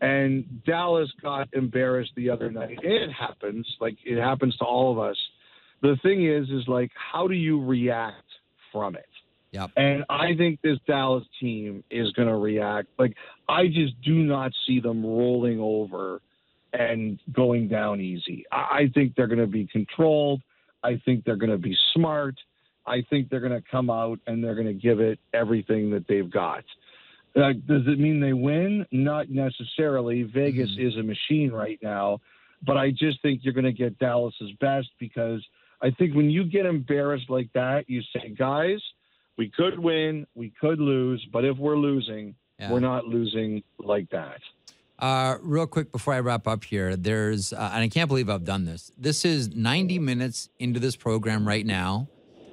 And 0.00 0.62
Dallas 0.64 1.10
got 1.20 1.48
embarrassed 1.54 2.12
the 2.16 2.30
other 2.30 2.50
night. 2.50 2.78
It 2.82 3.10
happens, 3.12 3.66
like 3.80 3.96
it 4.04 4.20
happens 4.20 4.56
to 4.58 4.64
all 4.64 4.92
of 4.92 4.98
us. 4.98 5.16
The 5.82 5.96
thing 6.02 6.24
is, 6.24 6.48
is 6.50 6.68
like, 6.68 6.90
how 6.94 7.26
do 7.26 7.34
you 7.34 7.64
react 7.64 8.24
from 8.72 8.94
it? 8.94 9.06
Yep. 9.52 9.70
And 9.76 10.04
I 10.08 10.36
think 10.36 10.60
this 10.62 10.78
Dallas 10.86 11.24
team 11.40 11.82
is 11.90 12.12
going 12.12 12.28
to 12.28 12.36
react. 12.36 12.88
Like, 12.98 13.16
I 13.48 13.66
just 13.66 14.00
do 14.02 14.14
not 14.14 14.52
see 14.66 14.78
them 14.78 15.04
rolling 15.04 15.58
over 15.58 16.20
and 16.72 17.18
going 17.32 17.68
down 17.68 18.00
easy. 18.00 18.44
I, 18.52 18.56
I 18.56 18.90
think 18.94 19.14
they're 19.16 19.26
going 19.26 19.38
to 19.40 19.46
be 19.46 19.66
controlled. 19.66 20.42
I 20.82 21.00
think 21.04 21.24
they're 21.24 21.36
going 21.36 21.50
to 21.50 21.58
be 21.58 21.76
smart. 21.94 22.36
I 22.86 23.02
think 23.10 23.28
they're 23.28 23.40
going 23.40 23.52
to 23.52 23.64
come 23.70 23.90
out 23.90 24.18
and 24.26 24.42
they're 24.42 24.54
going 24.54 24.66
to 24.66 24.72
give 24.74 25.00
it 25.00 25.18
everything 25.34 25.90
that 25.90 26.06
they've 26.08 26.30
got. 26.30 26.64
Uh, 27.36 27.52
does 27.66 27.82
it 27.86 27.98
mean 27.98 28.20
they 28.20 28.32
win? 28.32 28.86
Not 28.90 29.28
necessarily. 29.30 30.22
Vegas 30.22 30.70
is 30.78 30.96
a 30.96 31.02
machine 31.02 31.50
right 31.52 31.78
now, 31.82 32.20
but 32.66 32.76
I 32.76 32.90
just 32.90 33.20
think 33.22 33.40
you're 33.42 33.54
going 33.54 33.64
to 33.64 33.72
get 33.72 33.98
Dallas's 33.98 34.52
best 34.60 34.88
because 34.98 35.44
I 35.82 35.90
think 35.90 36.14
when 36.14 36.30
you 36.30 36.44
get 36.44 36.64
embarrassed 36.66 37.28
like 37.28 37.52
that, 37.52 37.84
you 37.88 38.00
say, 38.14 38.30
guys, 38.36 38.80
we 39.36 39.50
could 39.50 39.78
win, 39.78 40.26
we 40.34 40.52
could 40.60 40.80
lose, 40.80 41.24
but 41.32 41.44
if 41.44 41.56
we're 41.58 41.76
losing, 41.76 42.34
Yeah. 42.58 42.72
we're 42.72 42.80
not 42.80 43.04
losing 43.06 43.62
like 43.78 44.08
that. 44.10 44.40
Uh, 44.98 45.36
real 45.42 45.66
quick 45.66 45.92
before 45.92 46.14
I 46.14 46.20
wrap 46.20 46.48
up 46.48 46.64
here, 46.64 46.96
there's, 46.96 47.52
uh, 47.52 47.70
and 47.72 47.82
I 47.84 47.88
can't 47.88 48.08
believe 48.08 48.28
I've 48.28 48.44
done 48.44 48.64
this. 48.64 48.90
This 48.98 49.24
is 49.24 49.54
90 49.54 50.00
minutes 50.00 50.48
into 50.58 50.80
this 50.80 50.96
program 50.96 51.46
right 51.46 51.64
now. 51.64 52.08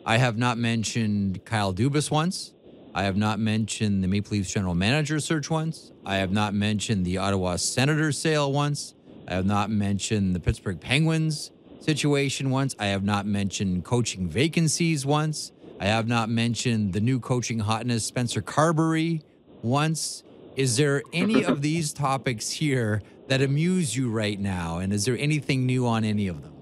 I 0.05 0.17
have 0.17 0.38
not 0.38 0.60
mentioned 0.60 1.43
Kyle 1.45 1.73
Dubas 1.73 2.12
once. 2.12 2.53
I 2.93 3.03
have 3.03 3.17
not 3.17 3.39
mentioned 3.39 4.03
the 4.03 4.08
Maple 4.08 4.38
Leafs 4.38 4.53
general 4.53 4.75
manager 4.75 5.19
search 5.19 5.49
once. 5.49 5.91
I 6.05 6.17
have 6.17 6.31
not 6.31 6.53
mentioned 6.53 7.03
the 7.03 7.17
Ottawa 7.17 7.55
Senators 7.55 8.19
sale 8.19 8.51
once. 8.51 8.93
I 9.27 9.34
have 9.34 9.47
not 9.47 9.71
mentioned 9.71 10.36
the 10.36 10.39
Pittsburgh 10.39 10.79
Penguins 10.79 11.49
situation 11.79 12.51
once. 12.51 12.75
I 12.77 12.88
have 12.88 13.03
not 13.03 13.25
mentioned 13.25 13.84
coaching 13.84 14.29
vacancies 14.29 15.03
once. 15.03 15.51
I 15.79 15.86
have 15.86 16.08
not 16.08 16.29
mentioned 16.29 16.93
the 16.93 17.01
new 17.01 17.19
coaching 17.19 17.60
hotness, 17.60 18.05
Spencer 18.05 18.41
Carbery, 18.41 19.23
once. 19.63 20.23
Is 20.55 20.77
there 20.77 21.03
any 21.13 21.43
of 21.43 21.61
these 21.61 21.91
topics 21.93 22.49
here 22.49 23.01
that 23.27 23.41
amuse 23.41 23.95
you 23.95 24.09
right 24.09 24.39
now? 24.39 24.77
And 24.77 24.93
is 24.93 25.05
there 25.05 25.17
anything 25.17 25.65
new 25.65 25.85
on 25.85 26.03
any 26.03 26.27
of 26.27 26.41
them? 26.41 26.53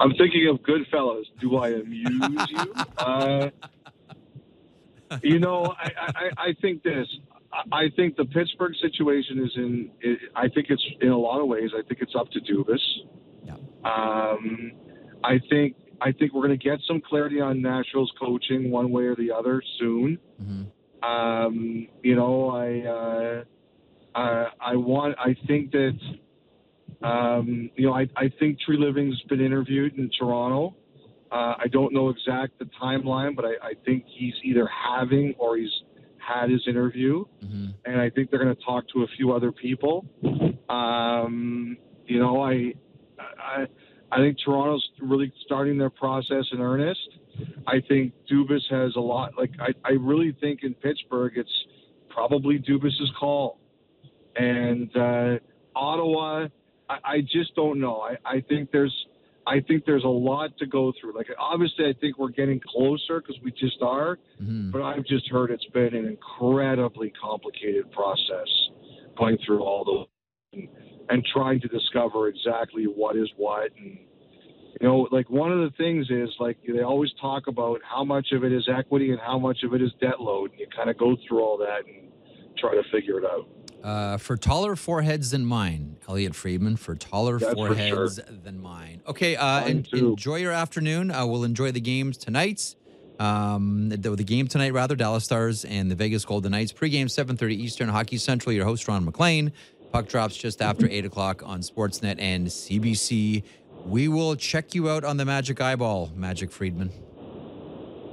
I'm 0.00 0.12
thinking 0.14 0.46
of 0.48 0.60
Goodfellas. 0.60 1.24
Do 1.40 1.56
I 1.56 1.68
amuse 1.70 2.46
you? 2.50 2.74
Uh, 2.98 3.50
you 5.22 5.38
know, 5.38 5.74
I, 5.78 5.90
I, 5.96 6.30
I 6.48 6.54
think 6.60 6.82
this. 6.82 7.06
I 7.72 7.88
think 7.96 8.16
the 8.16 8.26
Pittsburgh 8.26 8.74
situation 8.82 9.42
is 9.42 9.50
in. 9.56 9.90
I 10.36 10.48
think 10.48 10.66
it's 10.68 10.84
in 11.00 11.08
a 11.08 11.16
lot 11.16 11.40
of 11.40 11.46
ways. 11.46 11.70
I 11.74 11.80
think 11.88 12.02
it's 12.02 12.14
up 12.14 12.28
to 12.32 12.40
Dubas. 12.40 12.78
Yeah. 13.42 13.54
Um, 13.84 14.72
I 15.24 15.40
think 15.48 15.76
I 16.02 16.12
think 16.12 16.34
we're 16.34 16.46
going 16.46 16.58
to 16.58 16.62
get 16.62 16.78
some 16.86 17.00
clarity 17.00 17.40
on 17.40 17.62
Nashville's 17.62 18.12
coaching 18.20 18.70
one 18.70 18.90
way 18.90 19.04
or 19.04 19.16
the 19.16 19.30
other 19.32 19.62
soon. 19.78 20.18
Mhm. 20.42 20.66
Um, 21.02 21.88
you 22.02 22.16
know, 22.16 22.50
I 22.50 22.80
uh, 22.88 23.44
I, 24.14 24.72
I 24.72 24.76
want. 24.76 25.16
I 25.18 25.36
think 25.46 25.70
that 25.72 25.98
um, 27.02 27.70
you 27.76 27.86
know, 27.86 27.94
I, 27.94 28.08
I 28.16 28.30
think 28.40 28.58
Treliving's 28.68 29.20
been 29.28 29.40
interviewed 29.40 29.96
in 29.98 30.10
Toronto. 30.18 30.74
Uh, 31.30 31.54
I 31.58 31.66
don't 31.70 31.92
know 31.92 32.08
exact 32.08 32.58
the 32.58 32.64
timeline, 32.82 33.36
but 33.36 33.44
I, 33.44 33.52
I 33.62 33.72
think 33.84 34.04
he's 34.06 34.34
either 34.42 34.66
having 34.66 35.34
or 35.38 35.56
he's 35.56 35.70
had 36.16 36.50
his 36.50 36.66
interview, 36.66 37.24
Mhm. 37.44 37.74
and 37.84 38.00
I 38.00 38.10
think 38.10 38.30
they're 38.30 38.42
going 38.42 38.54
to 38.54 38.62
talk 38.62 38.84
to 38.94 39.02
a 39.02 39.06
few 39.16 39.32
other 39.32 39.52
people. 39.52 40.04
Um, 40.68 41.76
you 42.06 42.18
know, 42.18 42.42
I, 42.42 42.74
I 43.18 43.66
I 44.10 44.16
think 44.18 44.38
Toronto's 44.44 44.86
really 45.00 45.30
starting 45.44 45.78
their 45.78 45.90
process 45.90 46.44
in 46.52 46.60
earnest. 46.60 47.17
I 47.66 47.80
think 47.88 48.12
Dubas 48.30 48.62
has 48.70 48.96
a 48.96 49.00
lot. 49.00 49.32
Like 49.36 49.50
I, 49.60 49.72
I 49.84 49.92
really 49.92 50.36
think 50.40 50.60
in 50.62 50.74
Pittsburgh, 50.74 51.32
it's 51.36 51.52
probably 52.08 52.58
Dubas's 52.58 53.10
call, 53.18 53.58
and 54.36 54.94
uh, 54.96 55.38
Ottawa. 55.76 56.48
I, 56.88 56.96
I 57.04 57.20
just 57.20 57.54
don't 57.54 57.80
know. 57.80 58.00
I, 58.00 58.16
I 58.24 58.40
think 58.40 58.70
there's 58.72 58.94
I 59.46 59.60
think 59.60 59.84
there's 59.86 60.04
a 60.04 60.08
lot 60.08 60.56
to 60.58 60.66
go 60.66 60.92
through. 61.00 61.14
Like 61.16 61.28
obviously, 61.38 61.86
I 61.86 61.94
think 62.00 62.18
we're 62.18 62.28
getting 62.30 62.60
closer 62.60 63.20
because 63.20 63.36
we 63.42 63.50
just 63.52 63.80
are. 63.82 64.18
Mhm. 64.42 64.70
But 64.72 64.82
I've 64.82 65.04
just 65.06 65.28
heard 65.30 65.50
it's 65.50 65.64
been 65.66 65.94
an 65.94 66.06
incredibly 66.06 67.12
complicated 67.20 67.90
process 67.92 68.48
going 69.16 69.38
through 69.44 69.60
all 69.60 69.84
those 69.84 70.06
and, 70.52 70.68
and 71.08 71.24
trying 71.32 71.60
to 71.60 71.68
discover 71.68 72.28
exactly 72.28 72.84
what 72.84 73.16
is 73.16 73.28
what. 73.36 73.70
And 73.78 73.98
you 74.80 74.86
know, 74.86 75.08
like 75.10 75.28
one 75.28 75.50
of 75.52 75.58
the 75.58 75.76
things 75.76 76.06
is 76.10 76.28
like 76.38 76.56
they 76.66 76.82
always 76.82 77.10
talk 77.20 77.46
about 77.46 77.80
how 77.82 78.04
much 78.04 78.28
of 78.32 78.44
it 78.44 78.52
is 78.52 78.68
equity 78.68 79.10
and 79.10 79.20
how 79.20 79.38
much 79.38 79.62
of 79.64 79.74
it 79.74 79.82
is 79.82 79.90
debt 80.00 80.20
load. 80.20 80.52
And 80.52 80.60
you 80.60 80.66
kind 80.74 80.88
of 80.88 80.96
go 80.96 81.16
through 81.26 81.40
all 81.40 81.58
that 81.58 81.80
and 81.86 82.10
try 82.58 82.74
to 82.74 82.82
figure 82.92 83.18
it 83.18 83.24
out. 83.24 83.48
Uh, 83.82 84.16
for 84.16 84.36
taller 84.36 84.74
foreheads 84.74 85.30
than 85.30 85.44
mine, 85.44 85.96
Elliotte 86.08 86.34
Friedman. 86.34 86.76
For 86.76 86.94
taller 86.96 87.38
That's 87.38 87.52
for 87.52 87.68
foreheads 87.68 88.16
sure. 88.16 88.36
than 88.42 88.60
mine. 88.60 89.02
Okay, 89.06 89.36
uh, 89.36 89.60
Mine 89.62 89.86
en- 89.92 89.98
enjoy 89.98 90.36
your 90.36 90.52
afternoon. 90.52 91.10
Uh, 91.10 91.24
we'll 91.26 91.44
enjoy 91.44 91.70
the 91.70 91.80
games 91.80 92.16
tonight. 92.16 92.74
Um, 93.20 93.88
the, 93.88 93.96
the 93.96 94.24
game 94.24 94.46
tonight, 94.46 94.72
rather, 94.72 94.94
Dallas 94.94 95.24
Stars 95.24 95.64
and 95.64 95.90
the 95.90 95.94
Vegas 95.94 96.24
Golden 96.24 96.52
Knights. 96.52 96.72
Pregame 96.72 97.06
7:30 97.06 97.52
Eastern. 97.52 97.88
Hockey 97.88 98.16
Central. 98.16 98.52
Your 98.52 98.64
host 98.64 98.86
Ron 98.88 99.04
MacLean. 99.04 99.52
Puck 99.92 100.08
drops 100.08 100.36
just 100.36 100.60
after 100.60 100.86
eight 100.90 101.04
o'clock 101.04 101.42
on 101.44 101.60
Sportsnet 101.60 102.16
and 102.20 102.46
CBC. 102.46 103.42
We 103.84 104.08
will 104.08 104.36
check 104.36 104.74
you 104.74 104.90
out 104.90 105.04
on 105.04 105.16
the 105.16 105.24
Magic 105.24 105.60
Eyeball, 105.60 106.12
Magic 106.14 106.50
Friedman. 106.50 106.90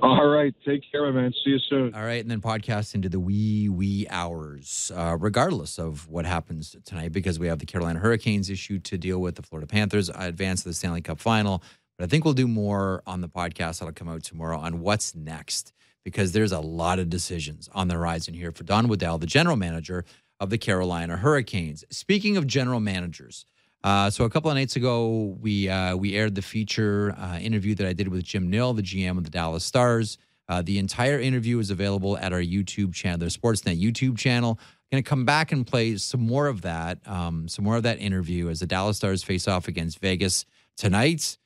All 0.02 0.28
right. 0.28 0.54
Take 0.66 0.84
care, 0.92 1.04
my 1.04 1.20
man. 1.20 1.34
See 1.44 1.52
you 1.52 1.60
soon. 1.60 1.96
All 1.96 2.04
right, 2.04 2.22
and 2.22 2.30
then 2.30 2.40
podcast 2.40 2.96
into 2.96 3.10
the 3.10 3.20
wee 3.20 3.70
wee 3.70 4.06
hours, 4.10 4.92
uh, 4.96 5.18
regardless 5.20 5.80
of 5.80 6.08
what 6.08 6.26
happens 6.26 6.76
tonight, 6.86 7.12
because 7.12 7.40
we 7.40 7.48
have 7.48 7.60
the 7.60 7.66
Carolina 7.66 8.00
Hurricanes 8.00 8.50
issue 8.50 8.78
to 8.80 8.98
deal 8.98 9.20
with. 9.20 9.36
The 9.36 9.42
Florida 9.42 9.68
Panthers 9.68 10.10
advance 10.10 10.64
to 10.64 10.70
the 10.70 10.76
Stanley 10.76 11.02
Cup 11.02 11.20
Final, 11.20 11.64
but 11.98 12.06
I 12.06 12.08
think 12.08 12.24
we'll 12.24 12.36
do 12.36 12.48
more 12.48 13.02
on 13.08 13.22
the 13.22 13.30
podcast 13.30 13.80
that'll 13.80 13.94
come 13.94 14.10
out 14.10 14.24
tomorrow 14.24 14.60
on 14.60 14.80
what's 14.82 15.16
next, 15.16 15.74
because 16.04 16.34
there's 16.34 16.52
a 16.52 16.60
lot 16.60 17.00
of 17.00 17.10
decisions 17.10 17.68
on 17.74 17.88
the 17.88 17.96
horizon 17.96 18.34
here 18.34 18.52
for 18.52 18.64
Don 18.64 18.88
Waddell, 18.88 19.18
the 19.18 19.26
general 19.26 19.56
manager 19.56 20.06
of 20.40 20.52
the 20.52 20.58
Carolina 20.58 21.18
Hurricanes. 21.18 21.84
Speaking 21.90 22.38
of 22.38 22.46
general 22.46 22.80
managers. 22.80 23.46
Uh, 23.86 24.10
so 24.10 24.26
a 24.26 24.30
couple 24.32 24.50
of 24.50 24.56
nights 24.56 24.76
ago, 24.76 25.38
we 25.40 25.70
uh, 25.70 25.96
we 25.96 26.16
aired 26.16 26.34
the 26.34 26.42
feature 26.42 27.16
uh, 27.20 27.38
interview 27.38 27.76
that 27.76 27.86
I 27.86 27.94
did 27.94 28.08
with 28.08 28.24
Jim 28.24 28.50
Nill, 28.50 28.74
the 28.74 28.82
GM 28.82 29.16
of 29.20 29.24
the 29.24 29.30
Dallas 29.30 29.64
Stars. 29.64 30.18
Uh, 30.50 30.64
the 30.64 30.80
entire 30.80 31.20
interview 31.20 31.60
is 31.60 31.70
available 31.70 32.18
at 32.18 32.34
our 32.34 32.42
YouTube 32.42 32.96
channel, 32.96 33.20
their 33.20 33.30
Sportsnet 33.30 33.80
YouTube 33.80 34.18
channel. 34.18 34.60
Going 34.92 35.04
to 35.04 35.08
come 35.08 35.24
back 35.24 35.52
and 35.52 35.68
play 35.68 35.98
some 35.98 36.22
more 36.22 36.48
of 36.48 36.64
that, 36.64 36.98
um, 37.08 37.48
some 37.48 37.64
more 37.64 37.76
of 37.76 37.84
that 37.84 38.00
interview 38.00 38.50
as 38.50 38.60
the 38.60 38.66
Dallas 38.66 38.98
Stars 38.98 39.22
face 39.22 39.48
off 39.48 39.68
against 39.68 40.00
Vegas 40.00 40.46
tonight. 40.78 41.38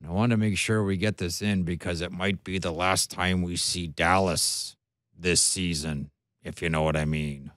And 0.00 0.08
I 0.08 0.14
want 0.14 0.30
to 0.30 0.38
make 0.38 0.56
sure 0.56 0.82
we 0.82 0.96
get 0.96 1.18
this 1.18 1.42
in 1.42 1.64
because 1.64 2.00
it 2.00 2.12
might 2.12 2.44
be 2.44 2.58
the 2.58 2.72
last 2.72 3.10
time 3.10 3.42
we 3.42 3.56
see 3.56 3.88
Dallas 3.88 4.74
this 5.18 5.42
season, 5.42 6.10
if 6.42 6.62
you 6.62 6.70
know 6.70 6.82
what 6.82 6.96
I 6.96 7.04
mean. 7.04 7.50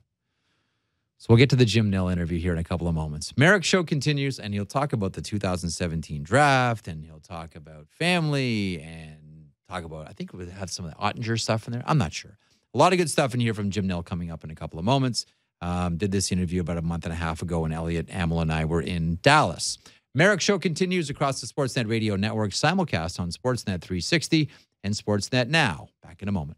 So 1.19 1.27
we'll 1.29 1.37
get 1.37 1.49
to 1.49 1.55
the 1.55 1.65
Jim 1.65 1.89
Nill 1.89 2.09
interview 2.09 2.39
here 2.39 2.53
in 2.53 2.59
a 2.59 2.63
couple 2.63 2.87
of 2.87 2.93
moments. 2.93 3.33
Marek 3.37 3.63
Show 3.63 3.83
continues, 3.83 4.39
and 4.39 4.53
he'll 4.53 4.65
talk 4.65 4.93
about 4.93 5.13
the 5.13 5.21
2017 5.21 6.21
draft, 6.21 6.87
and 6.87 7.03
he'll 7.03 7.19
talk 7.19 7.55
about 7.55 7.87
family, 7.89 8.79
and 8.81 9.49
talk 9.67 9.83
about, 9.83 10.07
I 10.07 10.13
think 10.13 10.33
we'll 10.33 10.47
have 10.49 10.69
some 10.69 10.85
of 10.85 10.91
the 10.91 10.97
Oettinger 10.97 11.39
stuff 11.39 11.67
in 11.67 11.73
there. 11.73 11.83
I'm 11.85 11.97
not 11.97 12.13
sure. 12.13 12.37
A 12.73 12.77
lot 12.77 12.93
of 12.93 12.99
good 12.99 13.09
stuff 13.09 13.33
in 13.33 13.39
here 13.39 13.53
from 13.53 13.71
Jim 13.71 13.87
Nill 13.87 14.03
coming 14.03 14.31
up 14.31 14.43
in 14.43 14.51
a 14.51 14.55
couple 14.55 14.77
of 14.77 14.85
moments. 14.85 15.25
Um, 15.59 15.97
did 15.97 16.11
this 16.11 16.31
interview 16.31 16.61
about 16.61 16.77
a 16.77 16.83
month 16.83 17.05
and 17.05 17.13
a 17.13 17.15
half 17.15 17.41
ago 17.41 17.61
when 17.61 17.71
Elliotte 17.71 18.09
Amel 18.13 18.41
and 18.41 18.53
I 18.53 18.65
were 18.65 18.81
in 18.81 19.17
Dallas. 19.23 19.79
Marek 20.13 20.39
Show 20.39 20.59
continues 20.59 21.09
across 21.09 21.41
the 21.41 21.47
Sportsnet 21.47 21.89
Radio 21.89 22.15
Network, 22.15 22.51
simulcast 22.51 23.19
on 23.19 23.31
Sportsnet 23.31 23.81
360 23.81 24.49
and 24.83 24.93
Sportsnet 24.93 25.47
Now. 25.47 25.89
Back 26.03 26.21
in 26.21 26.27
a 26.27 26.31
moment. 26.31 26.57